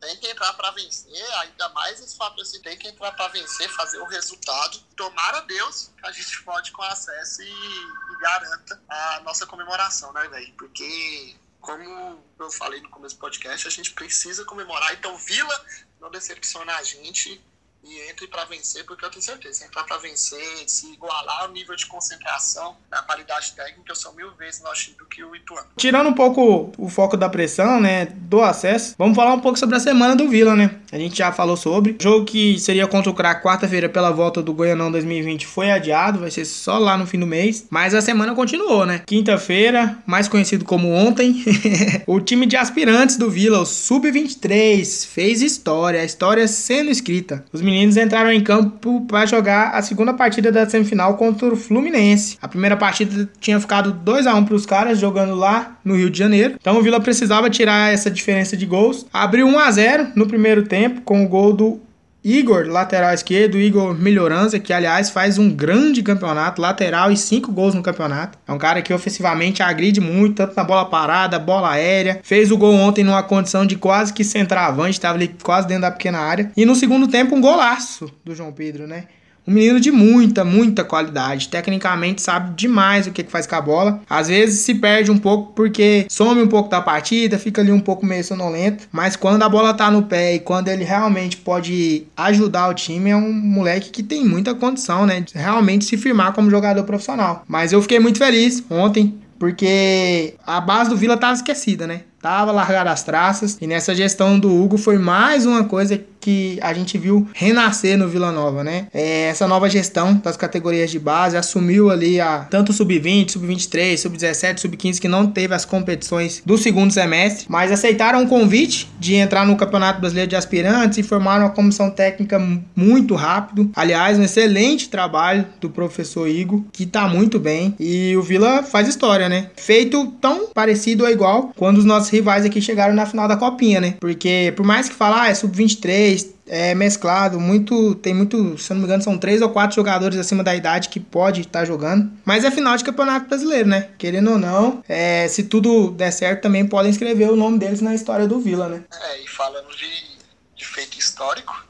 [0.00, 3.68] tem que entrar para vencer, ainda mais esse fato assim, tem que entrar para vencer,
[3.70, 4.80] fazer o resultado.
[4.96, 10.26] Tomara Deus que a gente pode com acesso e, e garanta a nossa comemoração, né,
[10.28, 10.54] velho?
[10.54, 14.94] Porque, como eu falei no começo do podcast, a gente precisa comemorar.
[14.94, 15.66] Então, Vila
[16.00, 17.44] não decepciona a gente
[17.88, 21.74] e entre para vencer, porque eu tenho certeza, entrar para vencer, se igualar ao nível
[21.74, 25.66] de concentração, a qualidade técnica, eu sou mil vezes mais do que o Ituano.
[25.76, 29.76] Tirando um pouco o foco da pressão, né, do acesso, vamos falar um pouco sobre
[29.76, 30.78] a semana do Vila, né?
[30.92, 31.92] A gente já falou sobre.
[31.92, 36.20] O jogo que seria contra o Crack quarta-feira pela volta do Goianão 2020 foi adiado,
[36.20, 39.02] vai ser só lá no fim do mês, mas a semana continuou, né?
[39.06, 41.44] Quinta-feira, mais conhecido como ontem,
[42.06, 47.44] o time de aspirantes do Vila, o Sub-23, fez história, a história sendo escrita.
[47.52, 52.36] Os meninos entraram em campo para jogar a segunda partida da semifinal contra o Fluminense.
[52.40, 56.10] A primeira partida tinha ficado 2 a 1 para os caras jogando lá no Rio
[56.10, 56.56] de Janeiro.
[56.60, 59.06] Então o Vila precisava tirar essa diferença de gols.
[59.12, 61.80] Abriu 1 a 0 no primeiro tempo com o gol do
[62.24, 67.74] Igor, lateral esquerdo, Igor Melhorança, que aliás faz um grande campeonato, lateral e cinco gols
[67.74, 68.38] no campeonato.
[68.46, 72.20] É um cara que ofensivamente agride muito, tanto na bola parada, bola aérea.
[72.22, 75.90] Fez o gol ontem numa condição de quase que centroavante, estava ali quase dentro da
[75.92, 76.50] pequena área.
[76.56, 79.04] E no segundo tempo, um golaço do João Pedro, né?
[79.48, 81.48] Um menino de muita, muita qualidade.
[81.48, 84.02] Tecnicamente sabe demais o que, faz com a bola.
[84.08, 87.80] Às vezes se perde um pouco porque some um pouco da partida, fica ali um
[87.80, 88.86] pouco meio sonolento.
[88.92, 93.08] Mas quando a bola tá no pé e quando ele realmente pode ajudar o time,
[93.08, 95.22] é um moleque que tem muita condição, né?
[95.22, 97.42] De realmente se firmar como jogador profissional.
[97.48, 102.02] Mas eu fiquei muito feliz ontem porque a base do Vila estava esquecida, né?
[102.20, 106.72] Tava largada as traças e nessa gestão do Hugo foi mais uma coisa que a
[106.72, 108.86] gente viu renascer no Vila Nova, né?
[108.92, 114.58] É, essa nova gestão das categorias de base assumiu ali a tanto sub-20, sub-23, sub-17,
[114.58, 119.46] sub-15 que não teve as competições do segundo semestre, mas aceitaram o convite de entrar
[119.46, 122.38] no Campeonato Brasileiro de Aspirantes e formaram uma comissão técnica
[122.74, 123.70] muito rápido.
[123.74, 128.88] Aliás, um excelente trabalho do professor Igor, que tá muito bem e o Vila faz
[128.88, 129.50] história, né?
[129.56, 133.80] Feito tão parecido ou igual quando os nossos rivais aqui chegaram na final da copinha,
[133.80, 133.94] né?
[134.00, 136.07] Porque por mais que falar, ah, é sub-23,
[136.46, 137.94] é mesclado, muito.
[137.96, 140.88] Tem muito, se eu não me engano, são três ou quatro jogadores acima da idade
[140.88, 142.10] que pode estar tá jogando.
[142.24, 143.90] Mas é final de campeonato brasileiro, né?
[143.98, 147.94] Querendo ou não, é, se tudo der certo, também podem escrever o nome deles na
[147.94, 148.84] história do Vila, né?
[148.92, 150.18] É, e falando de,
[150.54, 151.66] de feito histórico,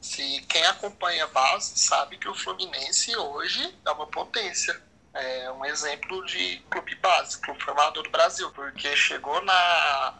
[0.00, 4.74] se quem acompanha a base sabe que o Fluminense hoje é uma potência
[5.14, 10.14] é um exemplo de clube base, clube formador do Brasil, porque chegou na,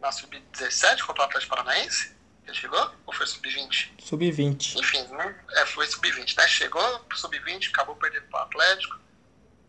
[0.00, 2.16] na Sub-17 contra o Atlético Paranaense.
[2.48, 2.90] Ele chegou?
[3.06, 3.90] Ou foi Sub-20?
[4.00, 4.76] Sub-20.
[4.76, 5.44] Enfim, né?
[5.50, 6.48] é, foi Sub-20, né?
[6.48, 8.98] Chegou pro Sub-20, acabou perdendo pro Atlético.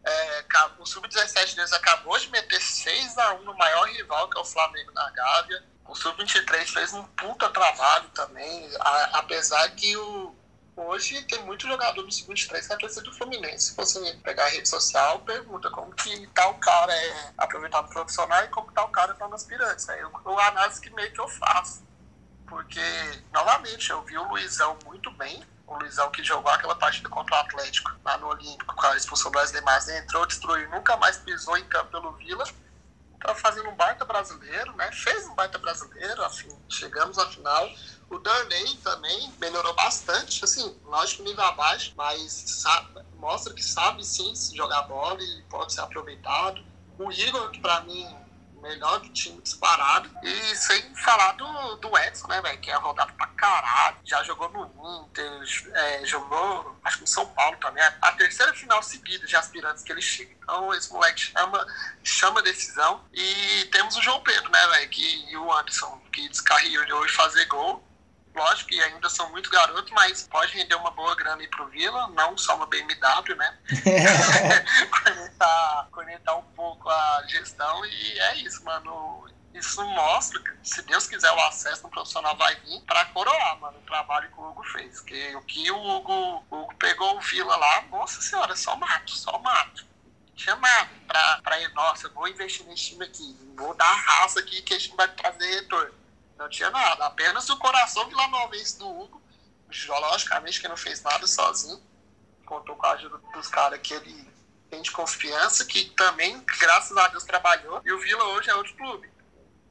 [0.06, 0.46] É,
[0.80, 5.10] o Sub-17 deles acabou de meter 6x1 no maior rival, que é o Flamengo na
[5.10, 5.63] Gávea.
[5.86, 10.34] O Sub-23 fez um puta trabalho também, a, apesar que o,
[10.80, 13.72] Hoje tem muito jogador do segundo três que é torcida do Fluminense.
[13.72, 18.48] Se você pegar a rede social, pergunta como que tal cara é aproveitado profissional e
[18.48, 19.89] como tal cara tá no aspirantes.
[19.89, 21.84] Aí eu, eu análise que meio que eu faço.
[22.50, 22.82] Porque,
[23.32, 25.44] novamente, eu vi o Luizão muito bem.
[25.68, 29.32] O Luizão que jogou aquela partida contra o Atlético lá no Olímpico com a expulsão
[29.32, 32.44] das demais, entrou, destruiu, nunca mais pisou em campo pelo Vila
[33.20, 34.90] tá fazendo um baita brasileiro, né?
[34.92, 37.70] Fez um baita brasileiro, assim, chegamos à final.
[38.10, 44.34] O Darnay também melhorou bastante, assim, lógico nível abaixo, mas sabe, mostra que sabe sim
[44.56, 46.64] jogar bola e pode ser aproveitado.
[46.98, 48.08] O Igor, que pra mim
[48.62, 50.10] melhor do time disparado.
[50.24, 52.60] E sem falar do, do Edson, né, velho?
[52.60, 53.98] Que é rodado pra caralho.
[54.04, 55.43] Já jogou no Inter,
[55.74, 57.84] é, jogou, acho que no São Paulo também.
[58.02, 60.32] A terceira final seguida de aspirantes que ele chega.
[60.43, 61.67] Então esse moleque chama,
[62.04, 63.04] chama decisão.
[63.13, 64.89] E temos o João Pedro, né, velho?
[64.89, 67.88] Que, e o Anderson, que descarrilhou e fazer gol
[68.36, 72.08] lógico que ainda são muito garotos, mas pode render uma boa grana aí pro Vila,
[72.10, 73.58] não só uma BMW, né?
[75.04, 79.28] conectar, conectar um pouco a gestão e é isso, mano.
[79.52, 83.80] Isso mostra que, se Deus quiser, o acesso no profissional vai vir para coroar, mano,
[83.80, 85.02] o trabalho que o Hugo fez.
[85.02, 89.12] Que o que o Hugo, o Hugo pegou o Vila lá, nossa senhora, só mato,
[89.12, 89.89] só mato
[90.39, 94.62] chamado pra, pra ir, nossa, vou investir nesse time aqui, vou dar a raça aqui
[94.62, 95.94] que esse time vai trazer retorno.
[96.39, 99.21] Não tinha nada, apenas o coração vilanovense do Hugo.
[99.88, 101.84] Logicamente que não fez nada sozinho.
[102.45, 104.28] Contou com a ajuda dos caras que ele
[104.69, 107.82] tem de confiança, que também, graças a Deus, trabalhou.
[107.86, 109.12] E o Vila hoje é outro clube.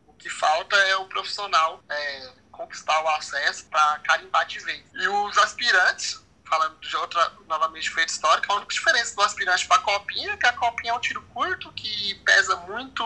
[0.07, 4.85] O que falta é o profissional é, conquistar o acesso para carimbar de vez.
[4.93, 9.77] E os aspirantes, falando de outra, novamente, feito histórico, a única diferença do aspirante para
[9.77, 13.03] a copinha é que a copinha é um tiro curto, que pesa muito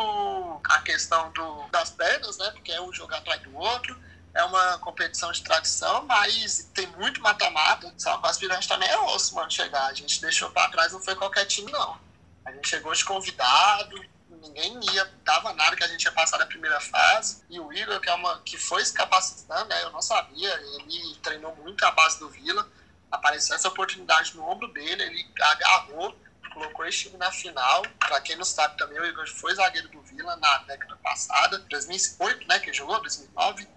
[0.64, 2.50] a questão do, das pernas, né?
[2.52, 3.96] Porque é um jogar atrás do outro.
[4.34, 7.92] É uma competição de tradição, mas tem muito mata-mata.
[7.98, 9.86] Só que o aspirante também é osso, mano, chegar.
[9.86, 12.00] A gente deixou para trás, não foi qualquer time, não.
[12.44, 16.46] A gente chegou de convidado, ninguém ia, dava nada que a gente ia passar da
[16.46, 17.42] primeira fase.
[17.50, 19.82] E o Igor, que, é uma, que foi se capacitando, né?
[19.82, 22.66] Eu não sabia, ele treinou muito a base do Vila
[23.12, 26.18] apareceu essa oportunidade no ombro dele, ele agarrou,
[26.52, 27.82] colocou esse time na final.
[28.00, 32.48] Para quem não sabe também, o Igor foi zagueiro do Vila na década passada, 2008,
[32.48, 33.68] né, que jogou, 2009,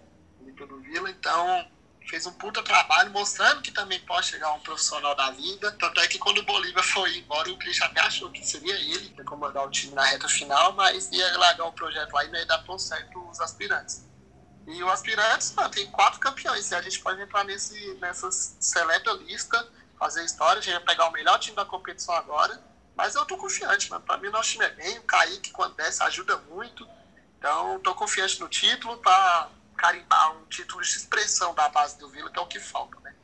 [0.66, 1.68] do Vila, então
[2.08, 5.72] fez um puta trabalho mostrando que também pode chegar um profissional da vida.
[5.72, 9.10] Tanto é que quando o Bolívia foi embora, o Christian até achou que seria ele
[9.10, 12.38] que comandar o time na reta final, mas ia largar o projeto lá e não
[12.38, 14.05] ia dar tão certo os aspirantes.
[14.66, 16.70] E o Aspirantes, mano, tem quatro campeões.
[16.70, 19.66] E a gente pode entrar nesse, nessa seleta lista,
[19.98, 20.58] fazer história.
[20.58, 22.60] A gente vai pegar o melhor time da competição agora.
[22.96, 24.04] Mas eu tô confiante, mano.
[24.04, 24.98] Pra mim, nosso time é bem.
[24.98, 26.88] O Kaique, quando desce, ajuda muito.
[27.38, 32.30] Então, tô confiante no título pra carimbar um título de expressão da base do Vila,
[32.30, 33.14] que é o que falta, né?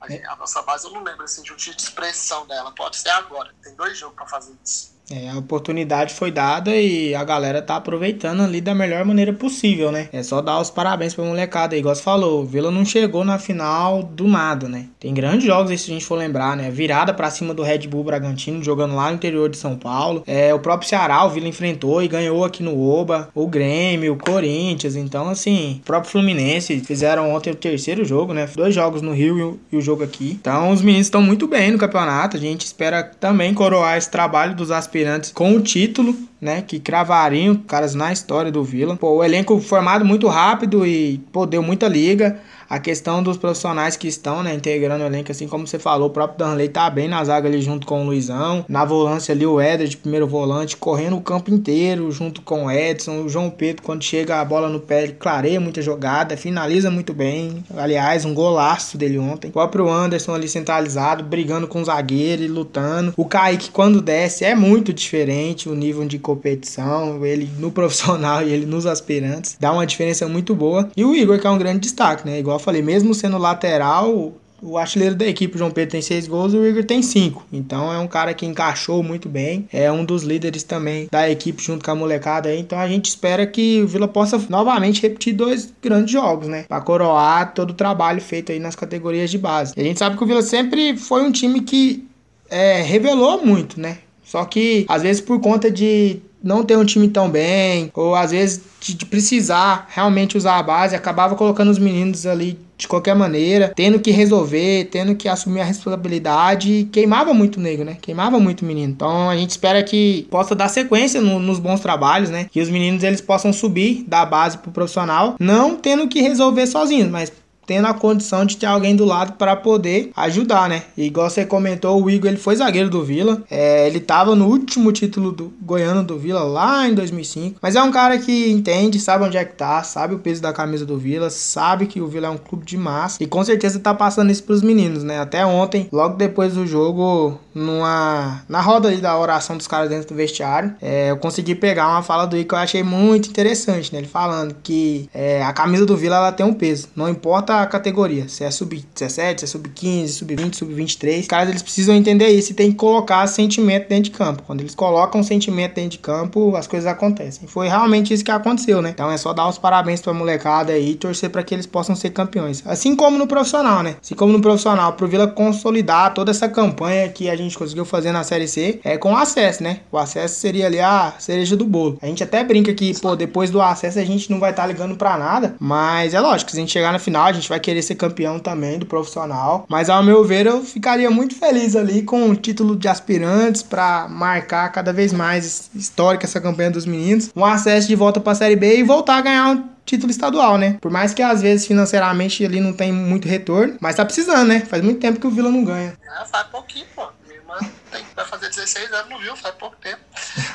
[0.00, 2.70] A, gente, a nossa base, eu não lembro assim, de um título de expressão dela.
[2.72, 3.52] Pode ser agora.
[3.62, 4.93] Tem dois jogos pra fazer isso.
[5.10, 9.92] É, a oportunidade foi dada e a galera tá aproveitando ali da melhor maneira possível,
[9.92, 10.08] né?
[10.12, 12.42] É só dar os parabéns pra molecada aí, igual você falou.
[12.42, 14.86] O Vila não chegou na final do nada, né?
[14.98, 16.70] Tem grandes jogos aí se a gente for lembrar, né?
[16.70, 20.22] Virada para cima do Red Bull Bragantino, jogando lá no interior de São Paulo.
[20.26, 23.28] É, o próprio Ceará, o Vila enfrentou e ganhou aqui no Oba.
[23.34, 24.96] O Grêmio, o Corinthians.
[24.96, 28.48] Então, assim, o próprio Fluminense fizeram ontem o terceiro jogo, né?
[28.54, 30.38] Dois jogos no Rio e o jogo aqui.
[30.40, 32.38] Então, os meninos estão muito bem no campeonato.
[32.38, 36.62] A gente espera também coroar esse trabalho dos aspirantes aspirantes com o título, né?
[36.62, 38.96] Que cravariam caras na história do Vila.
[38.96, 42.38] Pô, o elenco formado muito rápido e pô, deu muita liga.
[42.68, 46.12] A questão dos profissionais que estão, né, integrando o elenco, assim como você falou, o
[46.12, 48.64] próprio Danley tá bem na zaga ali junto com o Luizão.
[48.68, 52.70] Na volância ali, o Éder de primeiro volante, correndo o campo inteiro junto com o
[52.70, 53.22] Edson.
[53.22, 57.12] O João Pedro, quando chega a bola no pé, ele clareia muita jogada, finaliza muito
[57.12, 57.64] bem.
[57.76, 59.48] Aliás, um golaço dele ontem.
[59.48, 63.12] O próprio Anderson ali centralizado, brigando com o zagueiro e lutando.
[63.16, 67.24] O Kaique, quando desce, é muito diferente o nível de competição.
[67.24, 69.56] Ele no profissional e ele nos aspirantes.
[69.58, 70.88] Dá uma diferença muito boa.
[70.96, 72.38] E o Igor, que é um grande destaque, né?
[72.38, 74.32] Igual falei, mesmo sendo lateral,
[74.64, 77.44] o artilheiro da equipe, o João Pedro, tem seis gols e o Igor tem cinco.
[77.52, 79.68] Então é um cara que encaixou muito bem.
[79.72, 82.58] É um dos líderes também da equipe junto com a molecada aí.
[82.58, 86.64] Então a gente espera que o Vila possa novamente repetir dois grandes jogos, né?
[86.66, 89.74] Pra coroar todo o trabalho feito aí nas categorias de base.
[89.76, 92.06] E a gente sabe que o Vila sempre foi um time que
[92.48, 93.98] é, revelou muito, né?
[94.24, 98.30] Só que às vezes por conta de não ter um time tão bem, ou às
[98.30, 103.14] vezes de, de, precisar realmente usar a base, acabava colocando os meninos ali de qualquer
[103.14, 107.96] maneira, tendo que resolver, tendo que assumir a responsabilidade, queimava muito o nego, né?
[108.00, 108.92] Queimava muito o menino.
[108.92, 112.46] Então a gente espera que possa dar sequência no, nos bons trabalhos, né?
[112.50, 117.10] Que os meninos eles possam subir da base pro profissional, não tendo que resolver sozinhos,
[117.10, 117.32] mas
[117.66, 120.84] tendo a condição de ter alguém do lado para poder ajudar, né?
[120.96, 124.46] E igual você comentou, o Igor ele foi zagueiro do Vila, é, ele tava no
[124.46, 128.98] último título do goiano do Vila lá em 2005, mas é um cara que entende,
[128.98, 132.06] sabe onde é que tá, sabe o peso da camisa do Vila, sabe que o
[132.06, 135.20] Vila é um clube de massa e com certeza tá passando isso pros meninos, né?
[135.20, 140.08] Até ontem, logo depois do jogo, numa na roda ali da oração dos caras dentro
[140.08, 143.92] do vestiário, é, eu consegui pegar uma fala do Igor que eu achei muito interessante,
[143.92, 143.98] né?
[143.98, 148.28] Ele falando que é, a camisa do Vila ela tem um peso, não importa categoria,
[148.28, 151.20] se é sub-17, se é sub-15, sub-20, sub-23.
[151.20, 154.42] Os caras eles precisam entender isso e tem que colocar sentimento dentro de campo.
[154.46, 157.48] Quando eles colocam sentimento dentro de campo, as coisas acontecem.
[157.48, 158.90] Foi realmente isso que aconteceu, né?
[158.90, 161.94] Então é só dar os parabéns pra molecada aí e torcer para que eles possam
[161.94, 162.62] ser campeões.
[162.66, 163.96] Assim como no profissional, né?
[164.02, 168.12] Assim como no profissional, pro Vila consolidar toda essa campanha que a gente conseguiu fazer
[168.12, 169.80] na Série C é com acesso, né?
[169.90, 171.98] O acesso seria ali a cereja do bolo.
[172.00, 174.68] A gente até brinca que, pô, depois do acesso a gente não vai estar tá
[174.68, 177.60] ligando para nada, mas é lógico, se a gente chegar na final, a gente vai
[177.60, 179.66] querer ser campeão também do profissional.
[179.68, 184.08] Mas ao meu ver, eu ficaria muito feliz ali com o título de aspirantes para
[184.08, 187.30] marcar cada vez mais histórica essa campanha dos meninos.
[187.34, 190.56] Um acesso de volta para a Série B e voltar a ganhar um título estadual,
[190.56, 190.78] né?
[190.80, 194.60] Por mais que às vezes financeiramente ali não tem muito retorno, mas tá precisando, né?
[194.60, 195.96] Faz muito tempo que o Vila não ganha.
[196.02, 197.06] É, faz pouquinho, pô.
[197.26, 197.58] Minha irmã
[197.90, 199.36] tem, vai fazer 16 anos, não viu?
[199.36, 200.00] Faz pouco tempo.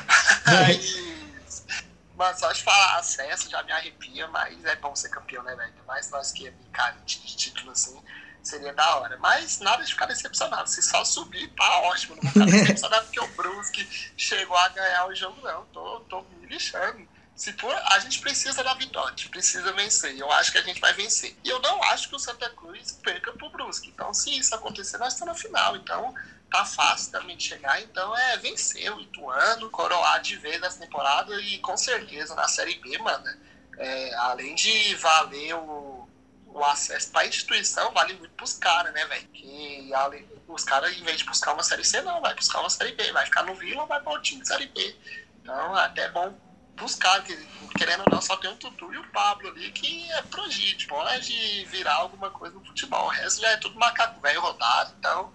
[0.46, 1.19] Aí
[2.20, 5.72] mas só de falar acesso já me arrepia, mas é bom ser campeão, né, velho?
[5.86, 7.98] Mais nós que é carente de título assim,
[8.42, 9.16] seria da hora.
[9.16, 10.68] Mas nada de ficar decepcionado.
[10.68, 12.16] Se só subir, tá ótimo.
[12.16, 15.64] Não vou ficar decepcionado porque o Brusque chegou a ganhar o jogo, não.
[15.66, 17.08] Tô, tô me lixando.
[17.34, 20.14] Se for, a gente precisa da vitória, a gente precisa vencer.
[20.18, 21.34] Eu acho que a gente vai vencer.
[21.42, 23.88] E eu não acho que o Santa Cruz perca pro Brusque.
[23.88, 25.74] Então, se isso acontecer, nós estamos na final.
[25.74, 26.14] Então,
[26.50, 31.40] tá fácil também de chegar, então é vencer o Ituano, coroar de vez essa temporada
[31.40, 33.24] e com certeza na Série B, mano,
[33.78, 36.08] é, além de valer o,
[36.46, 39.28] o acesso para a instituição, vale muito pros caras, né, velho?
[39.28, 42.70] Que além, os caras, em vez de buscar uma Série C, não, vai buscar uma
[42.70, 44.96] Série B, vai ficar no Vila vai para o time de Série B.
[45.40, 46.36] Então, é até bom
[46.76, 47.36] buscar, que,
[47.78, 51.64] querendo ou não, só tem o Tutu e o Pablo ali, que é progídio, pode
[51.66, 53.06] virar alguma coisa no futebol.
[53.06, 55.32] O resto já é tudo macaco velho rodado, então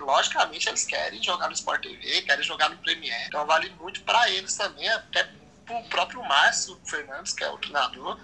[0.00, 4.30] logicamente eles querem jogar no Sport TV, querem jogar no Premier, então vale muito para
[4.30, 5.28] eles também, até
[5.70, 8.18] o próprio Márcio Fernandes, que é o treinador,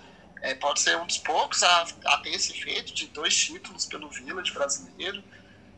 [0.44, 4.10] é, pode ser um dos poucos a, a, ter esse feito de dois títulos pelo
[4.10, 5.24] Village brasileiro.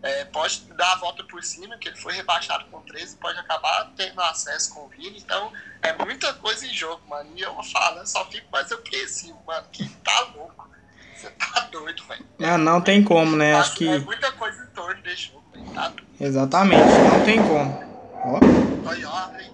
[0.03, 3.93] É, pode dar a volta por cima, que ele foi rebaixado com 13, pode acabar
[3.97, 5.19] tendo acesso com o Vini.
[5.19, 7.31] Então, é muita coisa em jogo, mano.
[7.37, 10.56] E eu falo, só fico mais apreensivo, mano, que tá louco.
[11.17, 12.25] Você tá doido, velho.
[12.39, 13.55] É, não tem como, né?
[13.55, 13.89] Acho que.
[13.89, 15.45] É muita coisa em torno desse jogo.
[16.21, 17.96] Exatamente, não tem como.
[18.27, 18.41] Ó.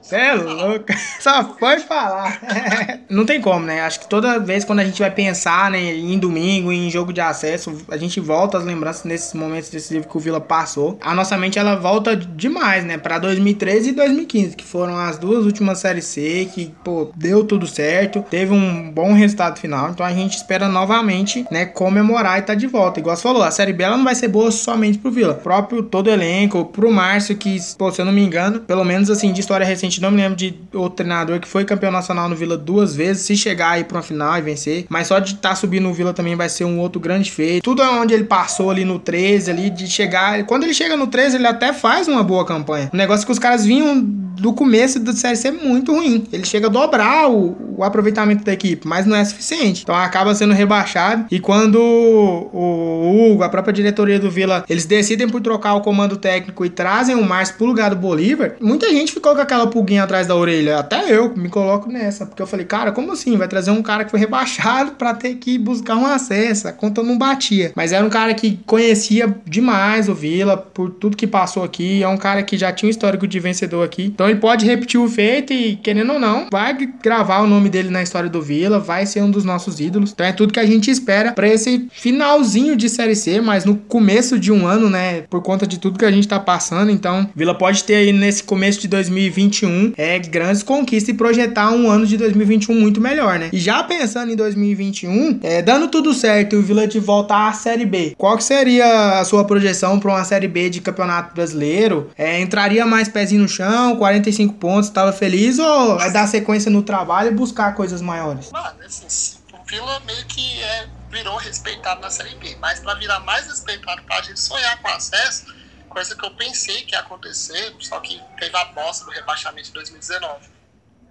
[0.01, 0.87] Você é louco.
[1.21, 2.41] Só foi falar.
[3.09, 3.81] Não tem como, né?
[3.81, 7.21] Acho que toda vez quando a gente vai pensar né, em domingo, em jogo de
[7.21, 10.99] acesso, a gente volta as lembranças nesses momentos decisivos que o Vila passou.
[11.01, 12.99] A nossa mente ela volta demais, né?
[12.99, 17.67] Pra 2013 e 2015, que foram as duas últimas séries C, que, pô, deu tudo
[17.67, 18.25] certo.
[18.29, 19.91] Teve um bom resultado final.
[19.91, 23.01] Então a gente espera novamente, né, comemorar e tá de volta.
[23.01, 25.33] Igual você falou, a série B ela não vai ser boa somente pro Vila.
[25.33, 29.11] O próprio todo elenco, pro Márcio, que, pô, se eu não me engano, pelo menos
[29.11, 32.37] assim, de história recente, não me lembro de outro treinador que foi campeão nacional no
[32.37, 34.87] Vila duas vezes, se chegar aí pra uma final e vencer.
[34.89, 37.63] Mas só de estar tá subindo no Vila também vai ser um outro grande feito.
[37.63, 40.45] Tudo onde ele passou ali no 13, ali, de chegar.
[40.45, 42.91] Quando ele chega no 13, ele até faz uma boa campanha.
[42.93, 44.03] O negócio é que os caras vinham
[44.43, 46.25] do começo da Série C muito ruim.
[46.33, 49.83] Ele chega a dobrar o, o aproveitamento da equipe, mas não é suficiente.
[49.83, 51.27] Então acaba sendo rebaixado.
[51.31, 56.17] E quando o Hugo, a própria diretoria do Vila, eles decidem por trocar o comando
[56.17, 60.05] técnico e trazem o Márcio pro lugar do Bolívar, muita gente ficou com aquela pulguinha
[60.05, 60.79] atrás da orelha.
[60.79, 63.37] Até eu me coloco nessa, porque eu falei, cara, como assim?
[63.37, 66.69] Vai trazer um cara que foi rebaixado para ter que buscar um acesso.
[66.69, 67.73] A conta não batia.
[67.75, 72.03] Mas era um cara que conhecia demais o Vila por tudo que passou aqui.
[72.03, 74.05] É um cara que já tinha um histórico de vencedor aqui.
[74.05, 77.91] Então ele pode repetir o feito e, querendo ou não, vai gravar o nome dele
[77.91, 80.13] na história do Vila, vai ser um dos nossos ídolos.
[80.13, 83.77] Então é tudo que a gente espera para esse finalzinho de Série C, mas no
[83.77, 85.23] começo de um ano, né?
[85.29, 86.91] Por conta de tudo que a gente tá passando.
[86.91, 91.91] Então, Vila pode ter aí nesse começo de 2021 é, grandes conquistas e projetar um
[91.91, 93.51] ano de 2021 muito melhor, né?
[93.53, 97.53] E já pensando em 2021, é, dando tudo certo e o Vila de voltar à
[97.53, 102.11] Série B, qual que seria a sua projeção para uma Série B de Campeonato Brasileiro?
[102.17, 106.83] É, entraria mais pezinho no chão, 45 pontos, estava feliz ou é dar sequência no
[106.83, 108.51] trabalho e buscar coisas maiores?
[108.53, 113.21] Mano, assim, o Vila meio que é, virou respeitado na Série B, mas para virar
[113.21, 115.47] mais respeitado, para a gente sonhar com acesso,
[115.93, 119.75] coisa que eu pensei que ia acontecer, só que teve a bosta do rebaixamento de
[119.75, 120.63] 2019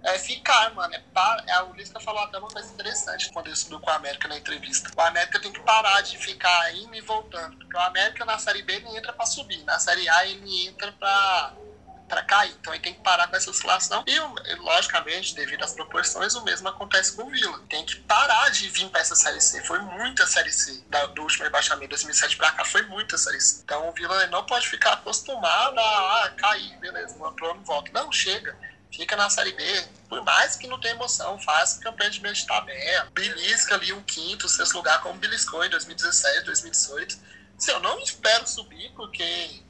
[0.04, 0.94] é ficar, mano.
[0.94, 3.94] É para, é, o Lisca falou até uma coisa interessante quando ele estudou com a
[3.94, 4.90] América na entrevista.
[4.96, 7.56] O América tem que parar de ficar indo e voltando.
[7.56, 9.62] Porque o América na Série B ele entra pra subir.
[9.64, 11.54] Na Série A ele entra pra,
[12.12, 12.54] pra cair.
[12.60, 14.04] Então ele tem que parar com essa oscilação.
[14.06, 14.18] E,
[14.56, 17.58] logicamente, devido às proporções, o mesmo acontece com o Vila.
[17.70, 19.62] Tem que parar de vir pra essa Série C.
[19.62, 20.84] Foi muita Série C.
[20.88, 23.62] Da, do último rebaixamento, 2007 pra cá, foi muita Série C.
[23.64, 27.90] Então o Vila não pode ficar acostumado a ah, cair, beleza, no ano volta.
[27.92, 28.54] Não, chega
[28.94, 29.64] fica na Série B,
[30.06, 34.02] por mais que não tenha emoção, faz campanha de meio de tabela, belisca ali um
[34.02, 37.18] quinto, sexto lugar, como beliscou em 2017, 2018.
[37.56, 39.62] Se eu não espero subir, porque,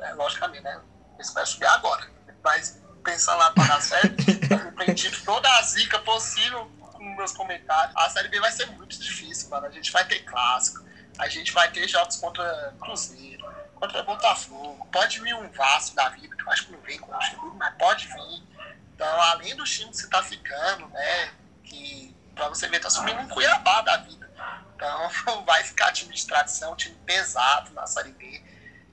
[0.00, 0.80] é, logicamente, né,
[1.18, 2.08] eu espero subir agora,
[2.42, 7.96] mas pensar lá para dar certo, eu toda a zica possível com meus comentários.
[7.96, 10.84] A Série B vai ser muito difícil, mano, a gente vai ter clássico,
[11.18, 16.34] a gente vai ter jogos contra Cruzeiro, contra Botafogo, pode vir um Vasco da vida,
[16.36, 18.48] que eu acho que não vem com o mas pode vir.
[18.94, 21.32] Então, além do time que você tá ficando, né,
[21.64, 24.30] que pra você ver, tá subindo um Cuiabá da vida.
[24.74, 25.10] Então,
[25.44, 28.42] vai ficar time de tradição, time pesado na Série B.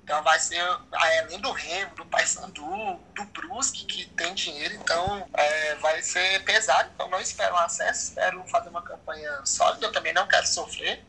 [0.06, 5.76] Então, vai ser, além do Remo, do Paysandu, do Brusque, que tem dinheiro, então é,
[5.78, 6.92] vai ser pesado.
[6.94, 9.88] Então, não espero um acesso, espero fazer uma campanha sólida.
[9.88, 11.04] Eu também não quero sofrer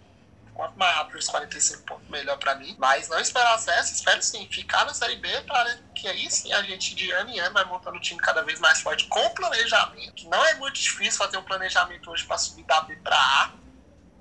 [0.55, 2.75] quanto mais rápido os 45 pontos, melhor para mim.
[2.79, 6.63] Mas não esperar acesso, espero sim ficar na Série B para que aí sim a
[6.63, 10.27] gente de ano em ano vai montando o time cada vez mais forte com planejamento.
[10.31, 13.53] Não é muito difícil fazer um planejamento hoje para subir da B para A.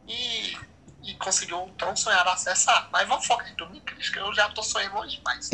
[0.05, 0.57] E
[1.07, 2.89] e conseguiu tão sonhar acessar.
[2.91, 5.49] Mas vamos focar em domingo, que eu já tô sonhando hoje demais.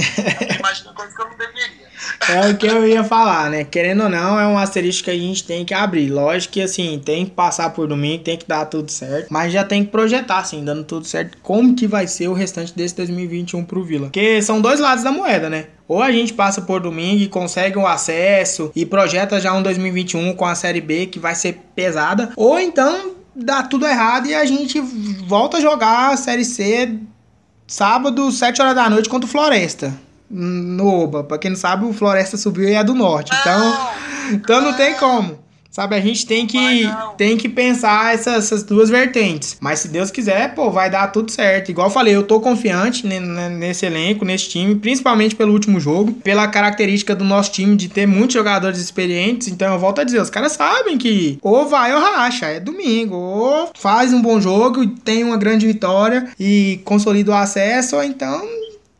[0.60, 1.88] Imagina coisa que eu não deveria.
[2.30, 3.64] É o que eu ia falar, né?
[3.64, 6.10] Querendo ou não, é um asterisco que a gente tem que abrir.
[6.10, 9.28] Lógico que assim, tem que passar por domingo, tem que dar tudo certo.
[9.30, 12.74] Mas já tem que projetar, assim, dando tudo certo, como que vai ser o restante
[12.74, 14.06] desse 2021 pro Vila.
[14.06, 15.68] Porque são dois lados da moeda, né?
[15.88, 20.34] Ou a gente passa por domingo e consegue um acesso e projeta já um 2021
[20.36, 22.32] com a Série B que vai ser pesada.
[22.38, 24.80] Ou então dá tudo errado e a gente
[25.28, 27.00] volta a jogar a Série C
[27.72, 29.98] sábado, 7 horas da noite contra o Floresta.
[30.30, 31.24] No Oba.
[31.24, 33.32] Pra quem não sabe, o Floresta subiu e é do norte.
[33.39, 33.89] Então,
[34.32, 35.39] então não tem como.
[35.71, 36.84] Sabe, a gente tem que,
[37.17, 39.57] tem que pensar essas, essas, duas vertentes.
[39.62, 41.71] Mas se Deus quiser, pô, vai dar tudo certo.
[41.71, 46.45] Igual eu falei, eu tô confiante nesse elenco, nesse time, principalmente pelo último jogo, pela
[46.47, 49.47] característica do nosso time de ter muitos jogadores experientes.
[49.47, 53.15] Então eu volto a dizer, os caras sabem que ou vai ou racha, é domingo,
[53.15, 58.03] ou faz um bom jogo e tem uma grande vitória e consolida o acesso, ou
[58.03, 58.41] então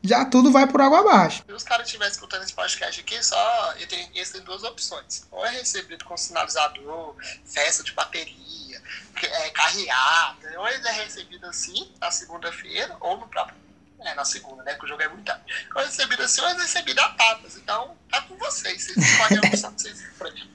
[0.04, 1.44] já tudo vai por água abaixo.
[1.46, 5.26] Se os caras estiverem escutando esse podcast aqui, só tem, eles têm duas opções.
[5.32, 8.82] Ou é recebido com sinalizador, festa de bateria,
[9.22, 13.61] é, carreada, ou ele é recebido assim, na segunda-feira, ou no próprio
[14.04, 14.74] É, na segunda, né?
[14.74, 15.44] Que o jogo é muito tarde.
[15.76, 17.56] Eu recebi assim, eu recebi da Tapas.
[17.56, 18.84] Então, tá com vocês.
[18.84, 20.04] Vocês podem almoçar, vocês,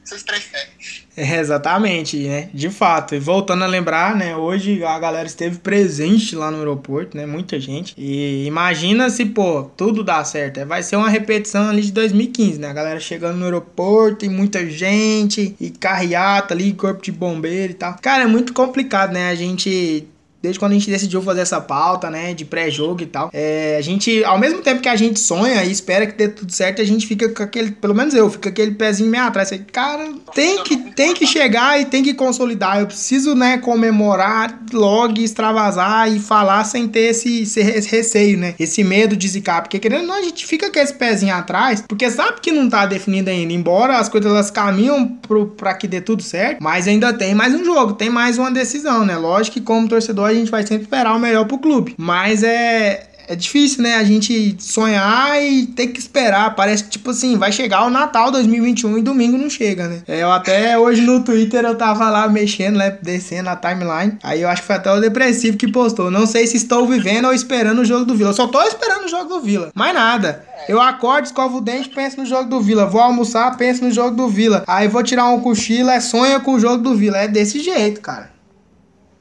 [0.05, 0.73] vocês preferem.
[1.17, 2.51] É, exatamente, né?
[2.53, 3.15] De fato.
[3.15, 4.37] E voltando a lembrar, né?
[4.37, 7.25] Hoje a galera esteve presente lá no aeroporto, né?
[7.25, 7.95] Muita gente.
[7.97, 10.59] E imagina se, pô, tudo dá certo.
[10.59, 12.69] É, vai ser uma repetição ali de 2015, né?
[12.69, 15.55] A galera chegando no aeroporto e muita gente.
[15.61, 17.97] E carreata ali, corpo de bombeiro e tal.
[18.03, 19.31] Cara, é muito complicado, né?
[19.31, 20.09] A gente
[20.47, 23.31] desde quando a gente decidiu fazer essa pauta, né, de pré-jogo e tal.
[23.33, 26.53] É, a gente, ao mesmo tempo que a gente sonha e espera que dê tudo
[26.53, 29.51] certo, a gente fica com aquele, pelo menos eu, fica aquele pezinho meio atrás.
[29.73, 32.81] Cara, tem que, tem que chegar e tem que consolidar.
[32.81, 38.85] Eu preciso, né, comemorar, logo extravasar e falar sem ter esse, esse receio, né, esse
[38.85, 39.63] medo de zicar.
[39.63, 42.69] Porque querendo ou não, a gente fica com esse pezinho atrás, porque sabe que não
[42.69, 43.53] tá definido ainda.
[43.53, 47.53] Embora as coisas elas caminham pro, pra que dê tudo certo, mas ainda tem mais
[47.53, 49.17] um jogo, tem mais uma decisão, né?
[49.17, 51.95] Lógico que como torcedor gente vai sempre esperar o melhor pro clube.
[51.99, 53.97] Mas é, é difícil, né?
[53.97, 56.55] A gente sonhar e ter que esperar.
[56.55, 60.03] Parece que, tipo assim, vai chegar o Natal 2021 e domingo não chega, né?
[60.07, 62.97] É, eu até hoje no Twitter eu tava lá mexendo, né?
[63.03, 64.17] Descendo a timeline.
[64.23, 66.11] Aí eu acho que foi até o Depressivo que postou.
[66.11, 68.31] Não sei se estou vivendo ou esperando o jogo do Vila.
[68.31, 69.71] Eu só tô esperando o jogo do Vila.
[69.75, 70.45] Mais nada.
[70.69, 72.87] Eu acordo, escovo o dente, penso no jogo do Vila.
[72.87, 74.65] Vou almoçar, penso no jogo do Vila.
[74.67, 77.19] Aí vou tirar um cochilo, é sonho com o jogo do Vila.
[77.19, 78.36] É desse jeito, cara.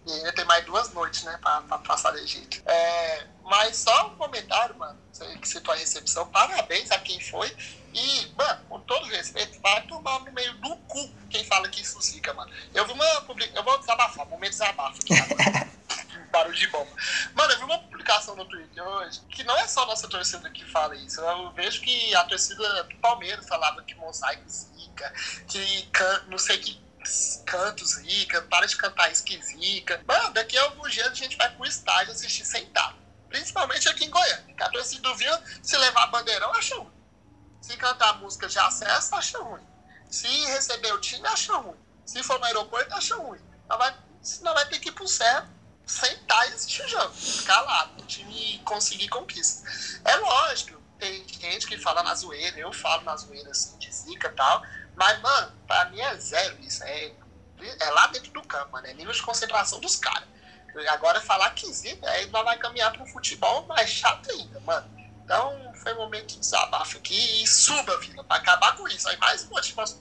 [0.05, 2.61] E ainda tem mais duas noites, né, pra, pra passar de jeito.
[2.65, 4.99] É, mas só um comentário, mano,
[5.41, 6.27] que citou a recepção.
[6.27, 7.55] Parabéns a quem foi.
[7.93, 11.99] E, mano, com todo respeito, vai tomar no meio do cu quem fala que isso
[12.01, 12.51] zica, mano.
[12.73, 13.57] Eu vi uma publicação.
[13.57, 15.75] Eu vou desabafar, momento de desabafo aqui agora.
[16.31, 16.91] Barulho de bomba.
[17.33, 20.49] Mano, eu vi uma publicação no Twitter hoje que não é só a nossa torcida
[20.49, 21.21] que fala isso.
[21.21, 25.13] Eu vejo que a torcida do Palmeiras falava que mosaico zica,
[25.47, 25.89] que
[26.27, 26.83] não sei que
[27.45, 30.01] cantos rica, para de cantar esquisica.
[30.07, 32.95] Mano, daqui a alguns dias a gente vai pro estádio assistir sentado.
[33.29, 34.55] Principalmente aqui em Goiânia.
[34.55, 36.91] Que a torcida do Vila, se levar bandeirão, acha ruim.
[37.61, 39.65] Se cantar música de acesso, acha ruim.
[40.09, 41.75] Se receber o time, acha ruim.
[42.05, 43.39] Se for no aeroporto, acha ruim.
[43.67, 43.95] Não vai,
[44.41, 45.43] não vai ter que ir pro céu,
[45.85, 47.13] sentar e assistir o jogo.
[47.13, 49.67] Ficar lá, o time conseguir conquista.
[50.05, 54.27] É lógico, tem gente que fala na zoeira, eu falo na zoeira assim, de zica
[54.27, 54.63] e tal.
[54.95, 56.83] Mas, mano, pra mim é zero isso.
[56.83, 57.11] É,
[57.79, 58.93] é lá dentro do campo, né?
[58.93, 60.27] Nível de concentração dos caras.
[60.89, 64.85] Agora falar que zica, aí nós vai caminhar um futebol mais chato ainda, mano.
[65.23, 69.07] Então foi um momento de desabafo aqui e suba, Vila, pra acabar com isso.
[69.07, 69.99] Aí mais motivação.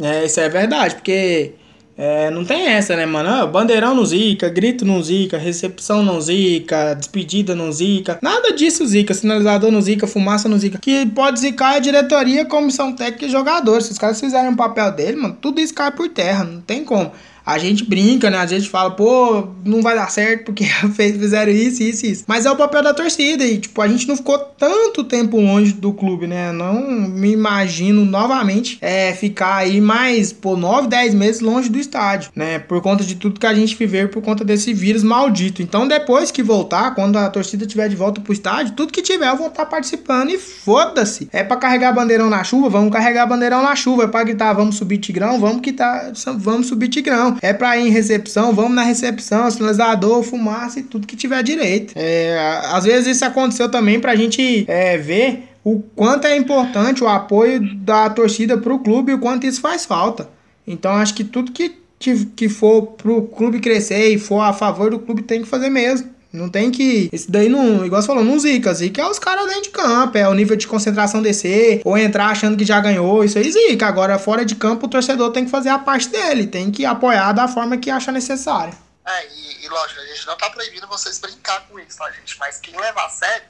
[0.00, 1.58] É, isso é verdade, porque
[2.00, 3.28] é, não tem essa, né, mano?
[3.28, 8.18] Ah, bandeirão não zica, grito não zica, recepção não zica, despedida não zica.
[8.22, 10.78] Nada disso zica, sinalizador não zica, fumaça não zica.
[10.78, 13.84] Que pode zicar a diretoria, comissão técnica e jogadores.
[13.84, 16.82] Se os caras fizerem o papel dele, mano, tudo isso cai por terra, não tem
[16.84, 17.12] como
[17.44, 18.38] a gente brinca, né?
[18.38, 20.64] A gente fala, pô, não vai dar certo porque
[20.94, 22.24] fizeram isso, isso, isso.
[22.26, 25.72] Mas é o papel da torcida e, tipo, a gente não ficou tanto tempo longe
[25.72, 26.52] do clube, né?
[26.52, 32.30] Não me imagino novamente é, ficar aí mais, pô, 9, 10 meses longe do estádio,
[32.34, 32.58] né?
[32.58, 35.62] Por conta de tudo que a gente viveu, por conta desse vírus maldito.
[35.62, 39.28] Então, depois que voltar, quando a torcida tiver de volta pro estádio, tudo que tiver
[39.28, 41.28] eu vou estar participando e foda-se.
[41.32, 44.04] É para carregar bandeirão na chuva, vamos carregar bandeirão na chuva.
[44.04, 47.29] É pra gritar, vamos subir Tigrão, vamos quitar, vamos subir Tigrão.
[47.42, 51.92] É pra ir em recepção, vamos na recepção, sinalizador, fumaça e tudo que tiver direito.
[51.96, 57.08] É, às vezes isso aconteceu também pra gente é, ver o quanto é importante o
[57.08, 60.28] apoio da torcida pro clube e o quanto isso faz falta.
[60.66, 64.98] Então acho que tudo que, que for pro clube crescer e for a favor do
[64.98, 66.08] clube tem que fazer mesmo.
[66.32, 67.10] Não tem que.
[67.12, 67.84] Isso daí não.
[67.84, 68.72] Igual você falou, não zica.
[68.72, 70.16] Zica é os caras dentro de campo.
[70.16, 71.82] É o nível de concentração descer.
[71.84, 73.24] Ou entrar achando que já ganhou.
[73.24, 73.86] Isso aí zica.
[73.86, 76.46] Agora, fora de campo, o torcedor tem que fazer a parte dele.
[76.46, 78.76] Tem que apoiar da forma que acha necessário.
[79.04, 82.38] É, e, e lógico, a gente não tá proibindo vocês brincar com isso, tá, gente?
[82.38, 83.46] Mas quem levar a sério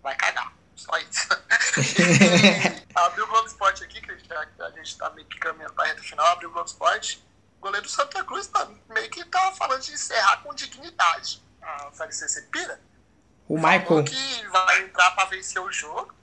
[0.00, 0.52] vai cagar.
[0.76, 1.26] Só isso.
[2.94, 6.26] abriu o Globo Esporte aqui, que a gente tá meio que caminhando pra reta final.
[6.26, 7.24] Abriu o Globo Esporte.
[7.58, 11.42] O goleiro do Santa Cruz tá, meio que tá falando de encerrar com dignidade
[11.76, 12.80] a Série C, você pira?
[13.48, 14.04] O Michael.
[14.04, 16.14] que vai entrar para vencer o jogo,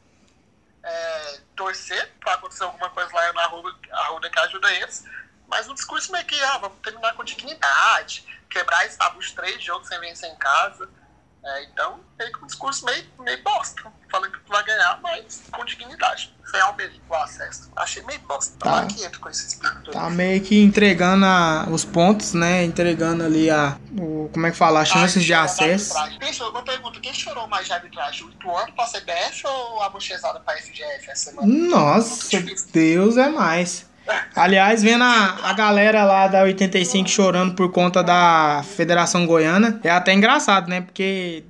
[0.84, 5.04] é, torcer para acontecer alguma coisa lá na Arruda, Arruda que ajuda eles,
[5.48, 9.62] mas um discurso meio que, ah, vamos terminar com dignidade, quebrar esse tabu de três
[9.62, 10.90] jogos sem vencer em casa.
[11.44, 15.44] É, então, meio que um discurso meio, meio bosta, falando que tu vai ganhar, mas
[15.52, 17.70] com dignidade, sem almerir o acesso.
[17.76, 18.58] Achei meio bosta.
[18.60, 18.86] Tá.
[18.86, 19.92] que entra com esse espírito.
[19.92, 22.64] Tá meio que entregando a, os pontos, né?
[22.64, 23.78] Entregando ali a.
[23.98, 24.82] O, como é que fala?
[24.82, 25.94] As chances de acesso.
[26.34, 28.26] Chorou, uma pergunta: quem chorou mais de arbitragem?
[28.26, 31.48] O Ituano pra CBF ou a bochezada pra FGF essa semana?
[31.48, 33.86] Nossa, Deus é mais.
[34.36, 39.90] Aliás, vendo a, a galera lá da 85 chorando por conta da Federação Goiana, é
[39.90, 40.82] até engraçado, né?
[40.82, 41.44] Porque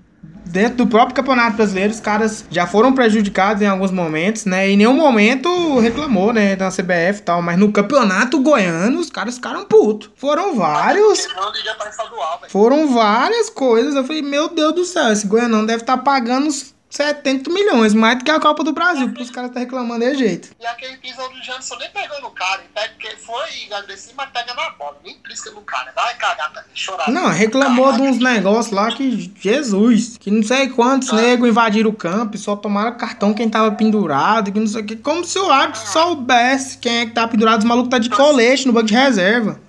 [0.47, 4.69] dentro do próprio Campeonato Brasileiro, os caras já foram prejudicados em alguns momentos, né?
[4.69, 9.35] Em nenhum momento reclamou, né, da CBF e tal, mas no Campeonato Goiano os caras
[9.35, 10.09] ficaram putos.
[10.15, 11.27] Foram vários.
[12.49, 13.95] Foram várias coisas.
[13.95, 16.47] Eu falei, meu Deus do céu, esse Goianão deve estar tá pagando
[16.89, 20.05] 70 milhões, mais do que a Copa do Brasil, porque os caras estão tá reclamando
[20.05, 20.49] de jeito.
[20.57, 24.53] E aquele pisão do Janson nem pegou no cara, ele pega, foi agressivo, mas pega
[24.53, 27.11] na bola, nem pisca no cara, vai cagar, tá, chorar.
[27.11, 31.15] Não, reclamou de uns negócios lá que, Jesus, que não sei quantos ah.
[31.15, 34.85] negros invadiram o campo e só tomaram cartão quem tava pendurado, que não sei o
[34.85, 35.87] que, como se o árbitro ah.
[35.87, 39.59] soubesse quem é que tá pendurado, os malucos tá de colete no banco de reserva.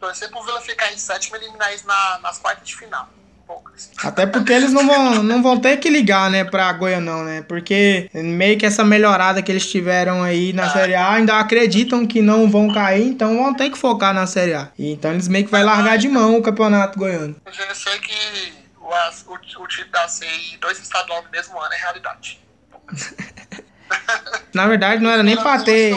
[0.00, 3.08] Torcer pro Vila ficar em sétimo e eliminar isso na, nas quartas de final
[3.46, 3.90] poucas.
[4.02, 7.42] Até porque eles não vão, não vão ter que ligar, né, pra Goianão, né?
[7.42, 10.70] Porque meio que essa melhorada que eles tiveram aí na é.
[10.70, 14.54] Série A ainda acreditam que não vão cair, então vão ter que focar na Série
[14.54, 14.70] A.
[14.78, 17.36] E então eles meio que vai largar de mão o campeonato goiano.
[17.44, 21.60] Eu já sei que o, o, o título da C e dois estaduais no mesmo
[21.60, 22.40] ano é realidade.
[24.52, 25.94] na verdade, não era nem pra ter.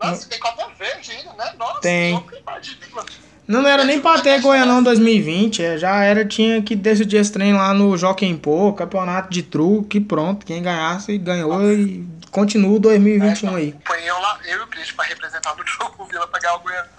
[0.00, 1.52] Nossa, tem Copa Verde ainda, né?
[1.58, 2.24] Nossa, tem.
[3.48, 7.54] Não, era nem pra ter Goianão 2020, é, já era, tinha que decidir esse trem
[7.54, 13.74] lá no Jockey Pô, campeonato de truque, pronto, quem ganhasse ganhou e continua 2021 aí.
[13.86, 16.60] Foi eu lá, eu e o Cris pra representar no jogo Vila pra ganhar o
[16.60, 16.90] Goianão.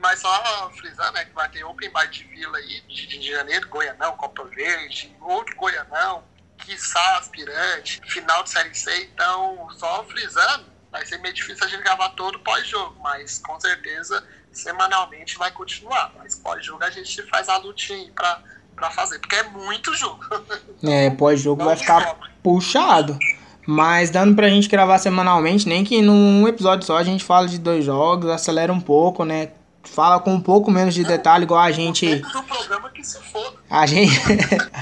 [0.00, 3.68] Mas só frisar, né, que vai ter Open Bar de Vila aí, de, de janeiro,
[3.68, 6.22] Goianão, Copa Verde, outro Goianão,
[6.58, 11.82] quiçá aspirante, final de Série C, então só frisando, vai ser meio difícil a gente
[11.82, 16.12] gravar todo pós-jogo, mas com certeza semanalmente vai continuar.
[16.18, 18.42] Mas pós-jogo a gente faz a lutinha aí pra,
[18.74, 20.24] pra fazer, porque é muito jogo.
[20.80, 23.18] É, pós-jogo vai ficar puxado.
[23.66, 27.58] Mas dando pra gente gravar semanalmente, nem que num episódio só a gente fala de
[27.58, 29.50] dois jogos, acelera um pouco, né?
[29.82, 32.16] Fala com um pouco menos de detalhe, igual a gente.
[32.16, 33.56] Do programa que se foda.
[33.68, 34.12] A gente.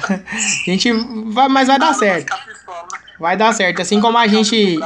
[0.07, 0.93] a gente
[1.33, 2.37] vai, mas vai dar certo.
[3.19, 3.83] Vai dar certo.
[3.83, 4.79] Assim como a gente.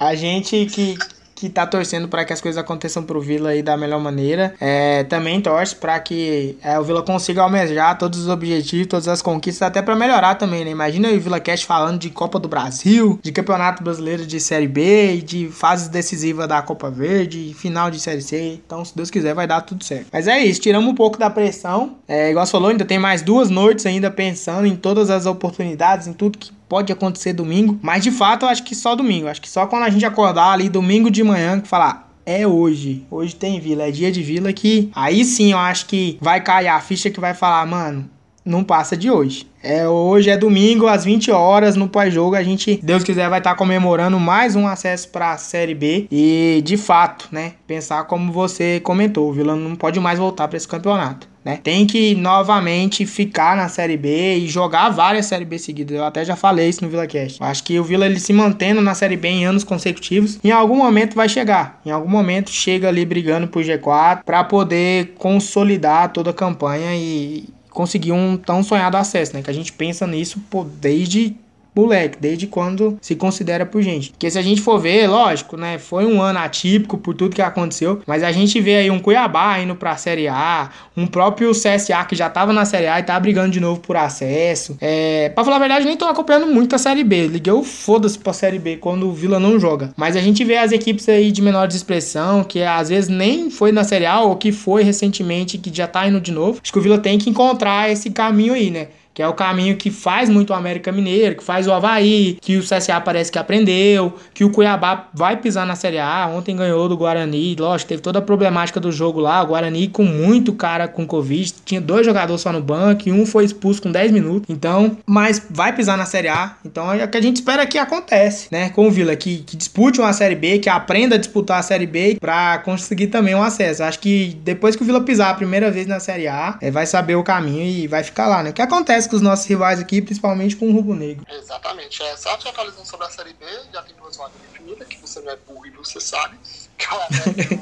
[0.00, 0.96] A gente que,
[1.34, 4.54] que tá torcendo para que as coisas aconteçam pro Vila aí da melhor maneira.
[4.58, 9.20] É, também torce para que é, o Vila consiga almejar todos os objetivos, todas as
[9.20, 10.70] conquistas, até para melhorar também, né?
[10.70, 15.20] Imagina o Vila Cast falando de Copa do Brasil, de Campeonato Brasileiro de Série B,
[15.22, 18.60] de fases decisivas da Copa Verde, final de Série C.
[18.64, 20.06] Então, se Deus quiser, vai dar tudo certo.
[20.10, 21.96] Mas é isso, tiramos um pouco da pressão.
[22.08, 26.06] É, igual você falou, ainda tem mais duas noites ainda pensando em todas as oportunidades,
[26.06, 29.26] em tudo que pode acontecer domingo, mas de fato eu acho que só domingo.
[29.26, 33.04] Acho que só quando a gente acordar ali domingo de manhã que falar é hoje.
[33.10, 36.68] Hoje tem vila, é dia de vila que aí sim eu acho que vai cair
[36.68, 38.08] a ficha que vai falar, mano,
[38.50, 39.46] não passa de hoje.
[39.62, 43.50] É, hoje é domingo, às 20 horas, no pós-jogo, a gente, Deus quiser, vai estar
[43.50, 46.06] tá comemorando mais um acesso para a Série B.
[46.10, 50.56] E, de fato, né, pensar como você comentou, o Vila não pode mais voltar para
[50.56, 51.28] esse campeonato.
[51.44, 51.58] Né?
[51.62, 55.96] Tem que novamente ficar na Série B e jogar várias Série B seguidas.
[55.96, 57.42] Eu até já falei isso no VilaCast.
[57.42, 60.76] Acho que o Vila ele se mantendo na Série B em anos consecutivos, em algum
[60.76, 61.80] momento vai chegar.
[61.84, 67.48] Em algum momento chega ali brigando por G4 para poder consolidar toda a campanha e
[67.70, 69.42] conseguir um tão sonhado acesso, né?
[69.42, 71.36] Que a gente pensa nisso pô, desde
[71.74, 74.10] moleque, desde quando se considera por gente.
[74.10, 77.42] Porque se a gente for ver, lógico, né, foi um ano atípico por tudo que
[77.42, 82.04] aconteceu, mas a gente vê aí um Cuiabá indo pra Série A, um próprio CSA
[82.04, 84.76] que já tava na Série A e tá brigando de novo por acesso.
[84.80, 87.26] É, pra falar a verdade, nem tô acompanhando muito a Série B.
[87.26, 89.92] Liguei o foda-se pra Série B quando o Vila não joga.
[89.96, 93.72] Mas a gente vê as equipes aí de menor expressão, que às vezes nem foi
[93.72, 96.60] na Série A ou que foi recentemente, que já tá indo de novo.
[96.62, 98.88] Acho que o Vila tem que encontrar esse caminho aí, né?
[99.20, 102.56] Que é o caminho que faz muito o América Mineiro, que faz o Havaí, que
[102.56, 106.88] o CSA parece que aprendeu, que o Cuiabá vai pisar na Série A, ontem ganhou
[106.88, 110.88] do Guarani, lógico, teve toda a problemática do jogo lá, o Guarani com muito cara
[110.88, 114.48] com Covid, tinha dois jogadores só no banco e um foi expulso com 10 minutos,
[114.48, 117.76] então, mas vai pisar na Série A, então é o que a gente espera que
[117.76, 121.58] acontece, né, com o Vila, que, que dispute uma Série B, que aprenda a disputar
[121.58, 125.28] a Série B para conseguir também um acesso, acho que depois que o Vila pisar
[125.28, 128.42] a primeira vez na Série A, é, vai saber o caminho e vai ficar lá,
[128.42, 131.26] né, o que acontece com os nossos rivais aqui, principalmente com o Rubro Negro.
[131.28, 132.02] Exatamente.
[132.02, 135.20] É, só te atualizando sobre a Série B, já tem duas vagas definidas, que você
[135.20, 136.38] não é burro e você sabe,
[136.78, 137.54] que é o América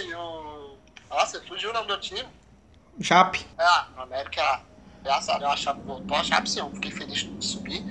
[0.00, 0.76] e o...
[1.10, 2.26] Nossa, fugiu o nome do time.
[3.00, 3.46] Chape.
[3.58, 4.62] Ah, o América,
[5.02, 7.82] graças a Deus, a Chape voltou, a Chape sim, eu fiquei feliz de subir.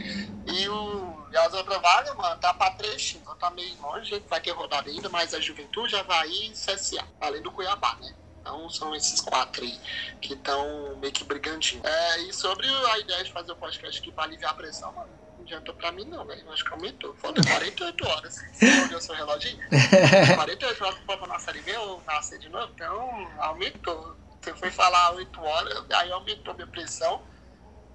[0.46, 1.24] E o...
[1.32, 3.24] E as outras vagas, mano, tá pra três times.
[3.24, 7.42] Então tá meio longe, vai ter rodada ainda, mas a Juventude, Havaí e CSA, além
[7.42, 8.14] do Cuiabá, né?
[8.44, 9.80] Então são esses quatro aí
[10.20, 11.82] que estão meio que brigandinho.
[11.86, 15.10] É, e sobre a ideia de fazer o podcast aqui pra aliviar a pressão, mano,
[15.38, 16.52] não adiantou pra mim não, velho.
[16.52, 17.16] Acho que aumentou.
[17.16, 18.36] Foda 48 horas.
[18.52, 19.64] Você olhou seu reloginho?
[20.36, 22.70] 48 horas pra na série B ou nascer de novo?
[22.76, 24.18] Então aumentou.
[24.42, 27.22] Você foi falar 8 horas, aí aumentou minha pressão.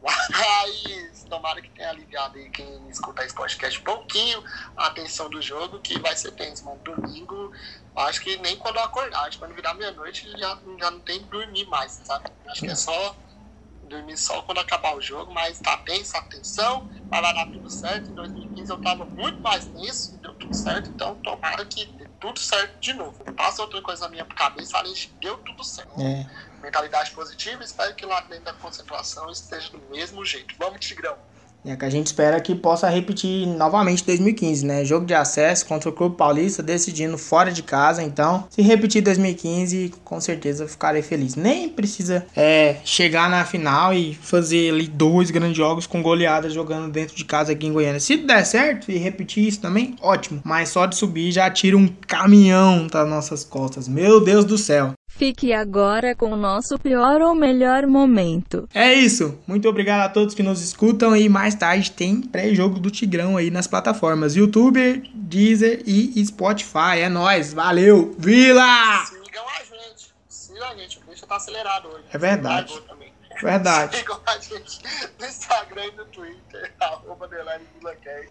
[0.30, 4.42] Mas tomara que tenha ligado aí quem escuta esse podcast um pouquinho
[4.76, 6.80] a atenção do jogo, que vai ser tenso, mano.
[6.82, 7.53] Domingo,
[7.96, 11.22] acho que nem quando eu acordar, acho que quando virar meia-noite já, já não tem
[11.24, 12.30] dormir mais, sabe?
[12.46, 13.16] Acho que é só
[13.82, 18.11] dormir só quando acabar o jogo, mas tá tenso, atenção, vai dar tudo certo.
[18.11, 21.86] Em 2015 eu tava muito mais nisso, deu tudo certo, então tomara que
[22.21, 23.25] tudo certo de novo.
[23.35, 26.01] Passa outra coisa na minha cabeça, de deu tudo certo.
[26.01, 26.27] É.
[26.62, 30.55] Mentalidade positiva, espero que lá dentro da concentração esteja do mesmo jeito.
[30.59, 31.16] Vamos, Tigrão!
[31.69, 34.85] É que a gente espera que possa repetir novamente 2015, né?
[34.87, 38.03] Jogo de acesso contra o Clube Paulista, decidindo fora de casa.
[38.03, 41.37] Então, se repetir 2015, com certeza ficarei feliz.
[41.37, 46.91] Nem precisa é, chegar na final e fazer ali dois grandes jogos com goleadas jogando
[46.91, 48.01] dentro de casa aqui em Goiânia.
[48.01, 50.41] Se der certo e repetir isso também, ótimo.
[50.45, 53.87] Mas só de subir já tira um caminhão das nossas costas.
[53.87, 54.97] Meu Deus do céu.
[55.19, 58.69] Fique agora com o nosso pior ou melhor momento.
[58.73, 59.37] É isso.
[59.49, 63.51] Muito obrigado a todos que nos escutam e mais tarde tem pré-jogo do Tigrão aí
[63.51, 67.01] nas plataformas YouTube, Deezer e Spotify.
[67.01, 67.53] É nóis.
[67.53, 68.14] Valeu.
[68.16, 69.05] Vila!
[69.07, 70.14] Sigam a gente.
[70.29, 70.99] Sigam a gente.
[70.99, 72.05] O bicho tá acelerado hoje.
[72.12, 72.73] É verdade.
[73.43, 73.97] Verdade.
[73.97, 74.80] Sigam a gente
[75.18, 77.28] no Instagram e no Twitter, arroba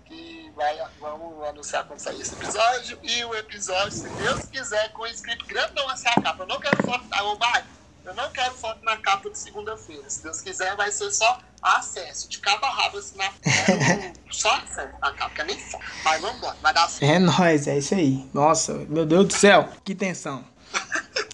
[0.06, 3.00] que vai, vamos anunciar quando sair esse episódio.
[3.04, 6.44] E o episódio, se Deus quiser, com escrito grandão assim a capa.
[6.44, 7.64] Eu não quero foto da Obai.
[8.06, 10.10] Eu não quero foto na capa de segunda-feira.
[10.10, 12.30] Se Deus quiser, vai ser só acesso.
[12.30, 13.32] De cabo a rabo, assim, na,
[14.32, 15.84] só acesso na capa, que é nem foto.
[16.06, 17.12] Mas vamos embora, vai dar certo.
[17.12, 18.30] É nóis, é isso aí.
[18.34, 20.46] Nossa, meu Deus do céu, que tensão.